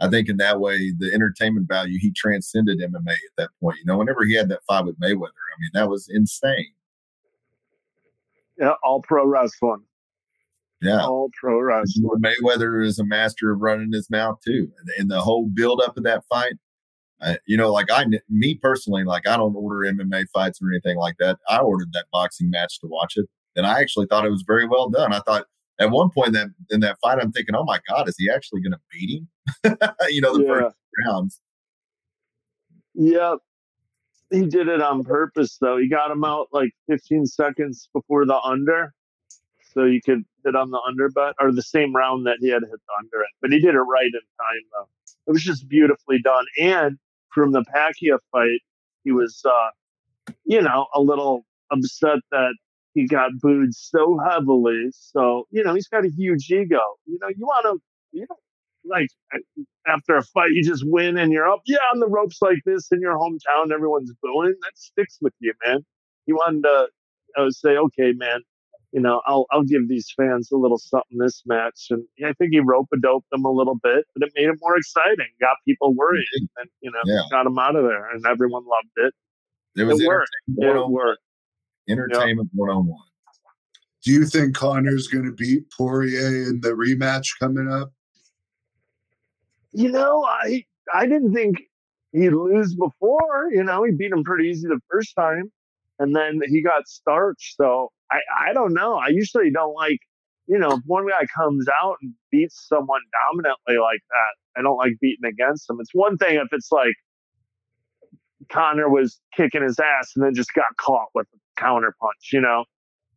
[0.00, 3.76] I think, in that way, the entertainment value he transcended MMA at that point.
[3.78, 6.72] You know, whenever he had that fight with Mayweather, I mean, that was insane.
[8.58, 9.84] Yeah, all pro wrestling.
[10.82, 12.20] Yeah, all pro wrestling.
[12.20, 16.04] Mayweather is a master of running his mouth too, and, the whole build up of
[16.04, 16.54] that fight
[17.20, 20.98] I, you know, like I, me personally, like I don't order MMA fights or anything
[20.98, 21.38] like that.
[21.48, 24.66] I ordered that boxing match to watch it, and I actually thought it was very
[24.66, 25.12] well done.
[25.12, 25.46] I thought
[25.80, 28.60] at one point that in that fight, I'm thinking, oh my god, is he actually
[28.60, 29.78] going to beat him?
[30.10, 30.48] you know, the yeah.
[30.48, 31.40] first rounds.
[32.94, 33.36] Yeah,
[34.30, 35.78] he did it on purpose though.
[35.78, 38.92] He got him out like 15 seconds before the under,
[39.76, 41.10] so you could hit on the under
[41.40, 43.30] or the same round that he had hit the under in.
[43.42, 44.88] But he did it right in time though.
[45.26, 46.98] It was just beautifully done, and
[47.36, 48.60] from the Pacquiao fight,
[49.04, 52.54] he was, uh, you know, a little upset that
[52.94, 54.86] he got booed so heavily.
[54.92, 56.80] So, you know, he's got a huge ego.
[57.04, 58.36] You know, you want to, you know,
[58.88, 59.08] like
[59.86, 62.88] after a fight, you just win and you're up, yeah, on the ropes like this
[62.90, 64.54] in your hometown, everyone's booing.
[64.62, 65.84] That sticks with you, man.
[66.26, 66.88] You wanted to
[67.36, 68.40] uh, say, okay, man,
[68.96, 72.52] you know, I'll I'll give these fans a little something this match, and I think
[72.52, 75.58] he rope a doped them a little bit, but it made it more exciting, got
[75.68, 76.24] people worried,
[76.56, 77.20] and you know, yeah.
[77.30, 79.14] got them out of there, and everyone loved it.
[79.78, 80.30] It was it worked.
[80.56, 81.20] It worked.
[81.90, 83.06] Entertainment one on one.
[84.02, 87.92] Do you think Conor's going to beat Poirier in the rematch coming up?
[89.72, 91.60] You know, I I didn't think
[92.12, 93.50] he'd lose before.
[93.52, 95.52] You know, he beat him pretty easy the first time,
[95.98, 97.56] and then he got starched.
[97.56, 98.96] So I, I don't know.
[98.96, 99.98] I usually don't like,
[100.46, 104.76] you know, if one guy comes out and beats someone dominantly like that, I don't
[104.76, 105.78] like beating against them.
[105.80, 106.94] It's one thing if it's like
[108.50, 112.40] Conor was kicking his ass and then just got caught with a counter punch, you
[112.40, 112.64] know,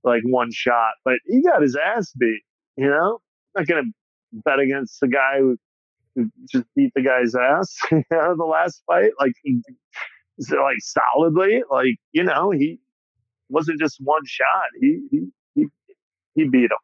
[0.04, 0.94] like one shot.
[1.06, 2.42] But he got his ass beat,
[2.78, 3.20] you know?
[3.56, 3.92] I'm not going to
[4.44, 5.58] bet against the guy who,
[6.52, 9.12] just beat the guy's ass, you know, the last fight.
[9.20, 9.32] Like,
[10.40, 12.80] like solidly, like, you know, he,
[13.50, 14.70] wasn't just one shot.
[14.80, 15.66] He he he,
[16.36, 16.78] he beat him.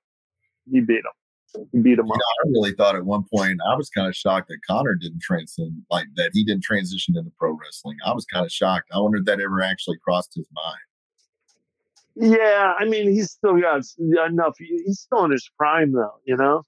[0.71, 1.63] He beat him.
[1.71, 2.11] He beat him you.
[2.11, 5.21] Know, I really thought at one point I was kind of shocked that Conor didn't
[5.21, 6.31] transcend like that.
[6.33, 7.97] He didn't transition into pro wrestling.
[8.05, 8.89] I was kind of shocked.
[8.91, 12.33] I wondered if that ever actually crossed his mind.
[12.33, 13.83] Yeah, I mean, he's still got
[14.27, 14.55] enough.
[14.57, 16.15] He's still in his prime, though.
[16.25, 16.63] You know.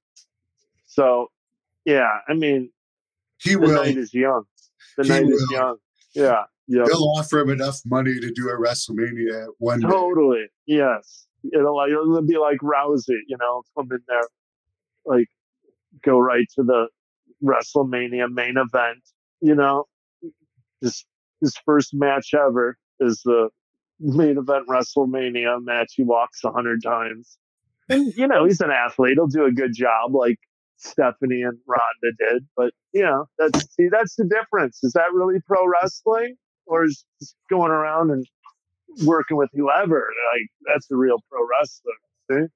[0.85, 1.27] So,
[1.85, 2.69] yeah, I mean,
[3.39, 3.73] he the will.
[3.73, 4.43] night is young.
[4.97, 5.33] The he night will.
[5.33, 5.77] is young.
[6.17, 6.43] Yeah.
[6.67, 6.87] Yep.
[6.87, 9.87] They'll offer him enough money to do a WrestleMania one day.
[9.87, 10.47] Totally.
[10.65, 11.27] Yes.
[11.53, 14.27] It'll, it'll be like Rousey, you know, come in there,
[15.05, 15.27] like
[16.03, 16.87] go right to the
[17.41, 18.99] WrestleMania main event,
[19.39, 19.85] you know,
[20.81, 21.05] his,
[21.39, 23.49] his first match ever is the
[23.99, 25.93] main event WrestleMania match.
[25.95, 27.37] He walks a hundred times.
[27.89, 29.13] And, you know, he's an athlete.
[29.13, 30.13] He'll do a good job.
[30.13, 30.39] Like
[30.77, 32.47] Stephanie and Ronda did.
[32.55, 34.79] But you know, that's see, that's the difference.
[34.83, 36.35] Is that really pro wrestling,
[36.65, 38.25] or is just going around and
[39.05, 40.07] working with whoever?
[40.33, 41.93] Like that's the real pro wrestler.
[42.31, 42.47] See,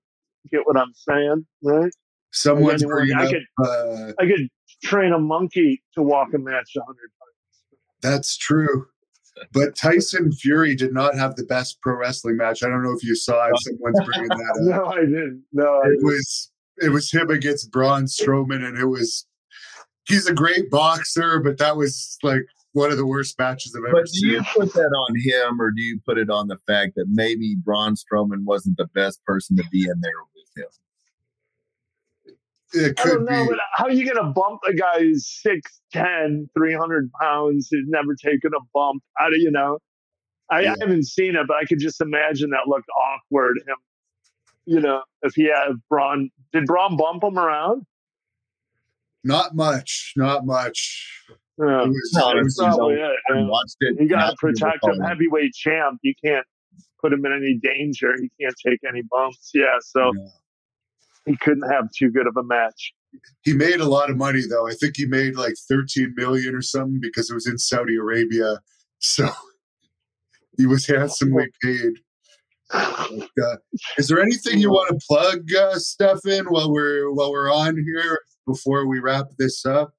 [0.52, 1.92] get what I'm saying, right?
[2.32, 4.48] Someone's bringing I up, could, uh, I could
[4.84, 7.82] train a monkey to walk a match a hundred times.
[8.02, 8.88] That's true.
[9.54, 12.64] but Tyson Fury did not have the best pro wrestling match.
[12.64, 13.54] I don't know if you saw it.
[13.60, 14.62] Someone's bringing that up.
[14.62, 15.44] no, I didn't.
[15.52, 16.04] No, I it didn't.
[16.06, 16.52] was
[16.82, 19.26] it was him against Braun Strowman, and it was
[20.08, 22.44] he's a great boxer, but that was like
[22.74, 25.72] one of the worst matches I've ever but do you put that on him, or
[25.72, 29.58] do you put it on the fact that maybe Braun Strowman wasn't the best person
[29.58, 30.72] to be in there with him?
[32.74, 33.50] It I don't know, be.
[33.50, 38.16] but how are you going to bump a guy who's 6'10, 300 pounds, who's never
[38.16, 39.04] taken a bump?
[39.18, 39.80] How do you know?
[40.50, 40.74] I, Yeah.
[40.74, 43.58] I haven't seen it, but I could just imagine that looked awkward.
[43.68, 43.76] Him,
[44.72, 47.84] you know, if he had Braun, did Braun bump him around?
[49.24, 51.10] Not much, not much.
[51.60, 53.12] Yeah, It was, No, it was probably it.
[53.30, 53.34] I
[53.82, 54.02] it.
[54.02, 56.00] You got to not to protect him, heavyweight champ.
[56.04, 56.46] You can't
[57.02, 58.14] put him in any danger.
[58.20, 59.52] He can't take any bumps.
[59.54, 60.28] Yeah, so Yeah.
[61.26, 62.94] he couldn't have too good of a match.
[63.44, 64.70] he made a lot of money though.
[64.70, 68.60] I think he made like 13 million or something because it was in Saudi Arabia.
[69.00, 69.30] So
[70.58, 71.92] he was handsomely paid.
[72.72, 73.56] But, uh,
[73.98, 78.20] is there anything you want to plug, uh, Stephan, while we're while we're on here
[78.48, 79.94] before we wrap this up?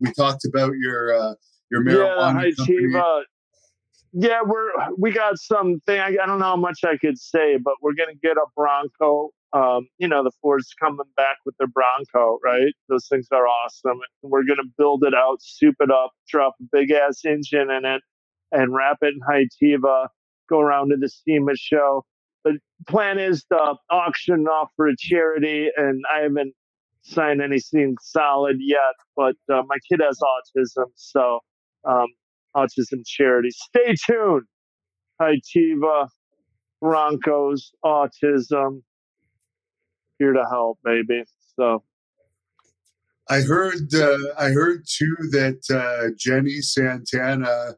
[0.00, 1.34] We talked about your uh,
[1.70, 2.88] your Yeah, marijuana company.
[2.94, 3.22] Hytiva.
[4.12, 5.98] Yeah, we're we got something.
[5.98, 9.30] I, I don't know how much I could say, but we're gonna get a Bronco.
[9.52, 12.72] Um, you know, the Ford's coming back with their Bronco, right?
[12.88, 14.00] Those things are awesome.
[14.22, 18.02] We're gonna build it out, soup it up, drop a big ass engine in it,
[18.52, 20.08] and wrap it in Hytiva.
[20.48, 22.04] Go around to the SEMA show.
[22.46, 26.54] The plan is to auction off for a charity, and I haven't
[27.02, 28.94] signed anything solid yet.
[29.16, 31.40] But uh, my kid has autism, so
[31.84, 32.06] um,
[32.56, 33.50] autism charity.
[33.50, 34.44] Stay tuned.
[35.20, 36.06] Hytiva,
[36.80, 38.82] Broncos, autism,
[40.20, 41.24] here to help, baby.
[41.58, 41.82] So
[43.28, 47.74] I heard uh, I heard too that uh, Jenny Santana,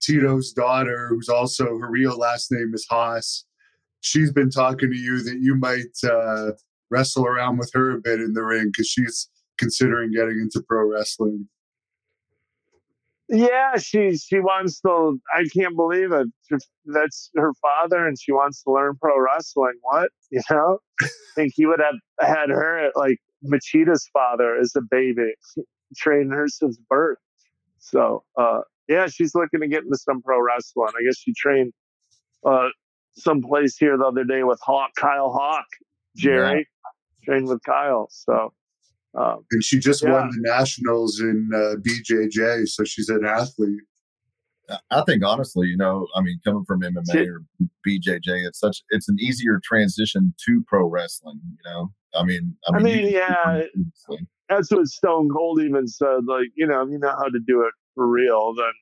[0.00, 3.44] Tito's daughter, who's also her real last name is Haas.
[4.00, 6.52] She's been talking to you that you might uh,
[6.90, 9.28] wrestle around with her a bit in the ring because she's
[9.58, 11.48] considering getting into pro wrestling.
[13.28, 15.20] yeah, she she wants to.
[15.32, 16.28] I can't believe it.
[16.86, 19.74] That's her father, and she wants to learn pro wrestling.
[19.82, 20.78] What you know?
[21.02, 25.34] I think he would have had her at like Machida's father as a baby,
[25.96, 27.18] trained her since birth.
[27.78, 30.92] So uh, yeah, she's looking to get into some pro wrestling.
[30.98, 31.72] I guess she trained
[32.44, 32.68] uh,
[33.16, 35.66] someplace here the other day with Hawk Kyle Hawk,
[36.16, 36.68] Jerry
[37.24, 38.08] trained with Kyle.
[38.10, 38.52] So
[39.14, 40.12] um, And she just Yeah.
[40.12, 43.80] won the nationals in uh, BJJ, so she's an athlete.
[44.90, 47.42] I think honestly, you know, I mean, coming from MMA or
[47.86, 51.40] BJJ, it's such it's an easier transition to pro wrestling.
[51.44, 53.62] You know, I mean, I you mean, yeah,
[54.48, 56.24] that's what Stone Cold even said.
[56.26, 58.72] Like, you know, if you know how to do it for real, then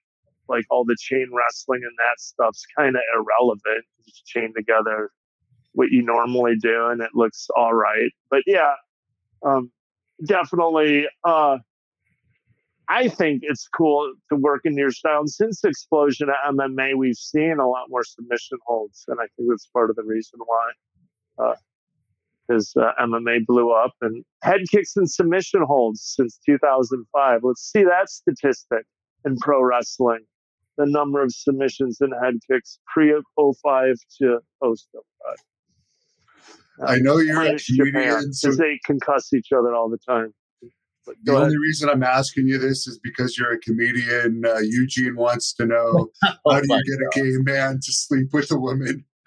[0.49, 3.85] like all the chain wrestling and that stuff's kind of irrelevant.
[3.99, 5.11] You Just chain together
[5.73, 8.11] what you normally do, and it looks all right.
[8.31, 8.75] But yeah,
[9.45, 9.71] um,
[10.25, 11.07] definitely.
[11.25, 11.59] Uh,
[12.89, 15.21] I think it's cool to work in your style.
[15.21, 19.27] And since the explosion of MMA, we've seen a lot more submission holds, and I
[19.37, 21.55] think that's part of the reason why.
[22.49, 27.41] Because uh, MMA blew up and head kicks and submission holds since 2005.
[27.43, 28.85] Let's see that statistic
[29.25, 30.25] in pro wrestling.
[30.79, 35.37] The number of submissions and head kicks pre 05 to post 05.
[36.87, 40.33] I know you're a Minus comedian, so because they concuss each other all the time.
[41.05, 41.47] But the go ahead.
[41.47, 44.43] only reason I'm asking you this is because you're a comedian.
[44.47, 48.29] Uh, Eugene wants to know how Oh do you get a gay man to sleep
[48.33, 49.05] with a woman?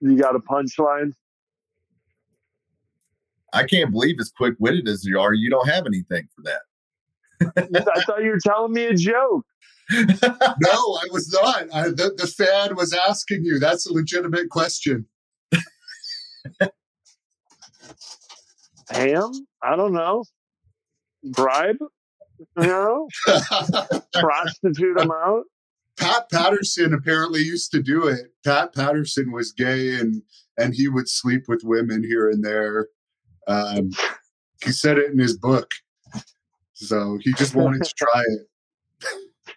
[0.00, 1.12] you got a punchline?
[3.52, 6.62] I can't believe as quick witted as you are, you don't have anything for that.
[7.94, 9.46] I thought you were telling me a joke.
[9.92, 11.72] No, I was not.
[11.72, 13.60] I, the, the fan was asking you.
[13.60, 15.06] That's a legitimate question.
[18.90, 19.30] Ham?
[19.62, 20.24] I don't know.
[21.22, 21.76] Bribe?
[22.58, 23.08] You know?
[24.12, 25.44] Prostitute him out?
[25.96, 28.32] Pat Patterson apparently used to do it.
[28.44, 30.22] Pat Patterson was gay and
[30.58, 32.88] and he would sleep with women here and there.
[33.46, 33.90] Um,
[34.64, 35.70] he said it in his book,
[36.74, 38.46] so he just wanted to try it.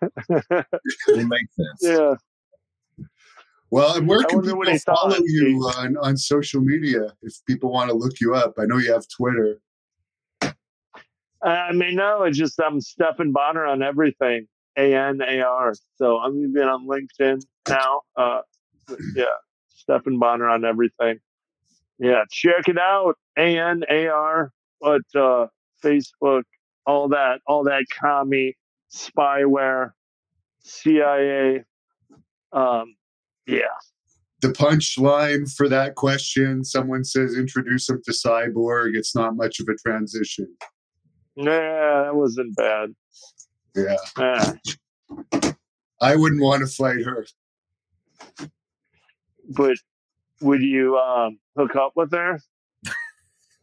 [1.08, 1.80] It makes sense.
[1.82, 2.16] Yeah.
[3.72, 6.62] Well, and where I can wonder people what he thought, follow you on, on social
[6.62, 8.54] media if people want to look you up?
[8.58, 9.60] I know you have Twitter.
[11.44, 14.48] I mean, no, it's just I'm Stephan Bonnar on everything.
[14.78, 15.74] A N A R.
[15.98, 18.02] So I'm even on LinkedIn now.
[18.16, 18.42] Uh,
[19.16, 19.26] yeah,
[19.70, 21.20] Stephan Bonnar on everything.
[22.00, 23.16] Yeah, check it out.
[23.40, 24.52] A N A R.
[24.82, 25.48] But uh,
[25.84, 26.44] Facebook,
[26.86, 28.56] all that, all that commie
[28.94, 29.92] spyware,
[30.64, 31.64] CIA.
[32.52, 32.96] Um,
[33.48, 33.60] yeah.
[34.42, 38.96] The punchline for that question someone says, introduce him to Cyborg.
[38.96, 40.48] It's not much of a transition.
[41.36, 42.96] Yeah, that wasn't bad.
[43.76, 43.96] Yeah.
[44.18, 44.54] Yeah.
[46.02, 47.26] I wouldn't want to fight her.
[49.50, 49.78] But
[50.42, 52.40] would you um, hook up with her?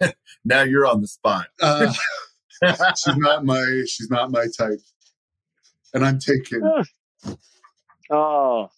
[0.44, 1.47] now you're on the spot.
[1.60, 1.93] Uh,
[2.97, 4.81] she's not my she's not my type.
[5.94, 6.62] And I'm taken.
[8.10, 8.68] Oh,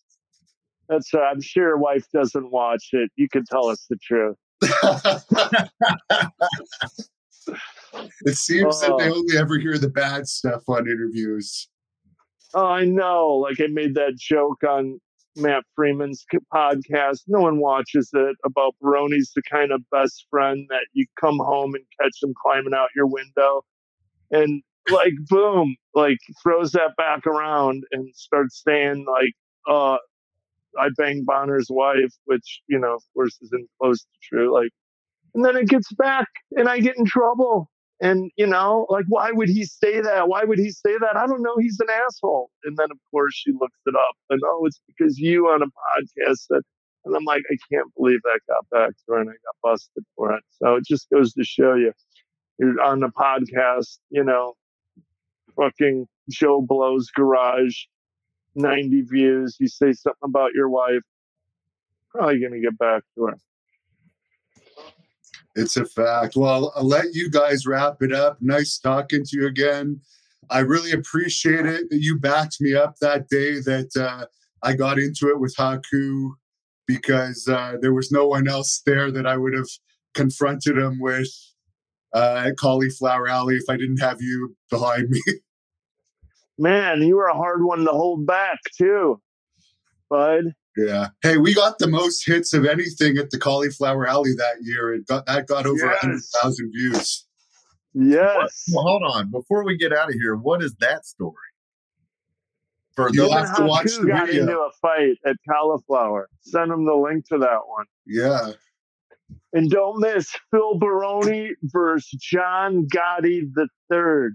[0.88, 1.30] that's right.
[1.30, 3.10] I'm sure your wife doesn't watch it.
[3.16, 4.36] You can tell us the truth.
[8.24, 9.14] it seems that they Oh.
[9.14, 11.68] only ever hear the bad stuff on interviews.
[12.54, 13.28] Oh, I know.
[13.34, 15.00] Like I made that joke on
[15.38, 17.20] Matt Freeman's podcast.
[17.26, 21.74] No one watches it about Baroni's the kind of best friend that you come home
[21.74, 23.62] and catch him climbing out your window.
[24.30, 29.32] And like, boom, like throws that back around and starts saying like,
[29.68, 29.98] uh,
[30.78, 34.54] I banged Bonnar's wife, which, you know, of course isn't close to true.
[34.54, 34.70] Like,
[35.34, 37.70] and then it gets back and I get in trouble.
[38.00, 40.28] And, you know, like, why would he say that?
[40.28, 41.16] Why would he say that?
[41.16, 41.56] I don't know.
[41.58, 42.50] He's an asshole.
[42.64, 45.66] And then, of course, she looks it up and, oh, it's because you on a
[45.66, 46.62] podcast said,
[47.04, 50.04] and I'm like, I can't believe that got back to her and I got busted
[50.14, 50.44] for it.
[50.62, 51.92] So it just goes to show you,
[52.58, 54.54] you're on the podcast, you know,
[55.56, 57.76] fucking Joe Blow's garage,
[58.54, 59.56] 90 views.
[59.58, 61.02] You say something about your wife,
[62.10, 63.38] probably going to get back to her.
[65.54, 66.36] It's a fact.
[66.36, 68.38] Well, I'll let you guys wrap it up.
[68.40, 70.00] Nice talking to you again.
[70.50, 74.26] I really appreciate it that you backed me up that day that uh,
[74.62, 76.30] I got into it with Haku
[76.86, 79.68] because uh, there was no one else there that I would have
[80.14, 81.28] confronted him with
[82.14, 85.20] uh, at Cauliflower Alley if I didn't have you behind me.
[86.58, 89.20] Man, you were a hard one to hold back, too,
[90.10, 90.54] bud.
[90.78, 91.08] Yeah.
[91.22, 94.94] Hey, we got the most hits of anything at the Cauliflower Alley that year.
[94.94, 96.00] It got that got over a Yes.
[96.00, 97.26] hundred thousand views.
[97.94, 98.64] Yes.
[98.72, 99.30] Well, hold on.
[99.30, 101.34] Before we get out of here, what is that story?
[102.94, 104.42] For You'll have to watch the got video.
[104.42, 106.28] into a fight at Cauliflower.
[106.42, 107.86] Send him the link to that one.
[108.06, 108.52] Yeah.
[109.52, 114.34] And don't miss Phil Baroni versus John Gotti the third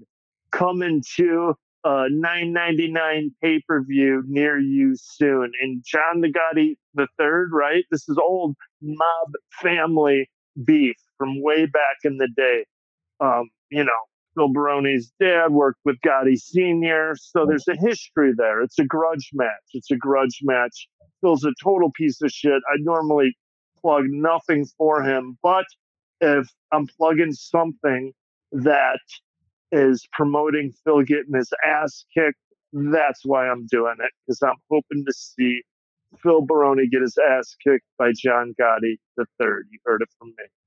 [0.51, 5.51] coming to a 9.99 pay per view near you soon.
[5.61, 7.83] And John the Gotti the third, right?
[7.91, 9.31] This is old mob
[9.61, 10.29] family
[10.63, 12.65] beef from way back in the day.
[13.19, 13.91] Um, you know,
[14.35, 18.61] Phil Baroni's dad worked with Gotti Senior, so there's a history there.
[18.61, 19.49] It's a grudge match.
[19.73, 20.87] It's a grudge match.
[21.21, 22.61] Phil's a total piece of shit.
[22.67, 23.35] I normally
[23.81, 25.65] plug nothing for him, but
[26.21, 28.13] if I'm plugging something
[28.51, 28.99] that
[29.73, 32.37] is promoting Phil getting his ass kicked,
[32.73, 35.61] that's why I'm doing it because I'm hoping to see
[36.21, 39.67] Phil Baroni get his ass kicked by John Gotti the third.
[39.71, 40.62] You heard it from me.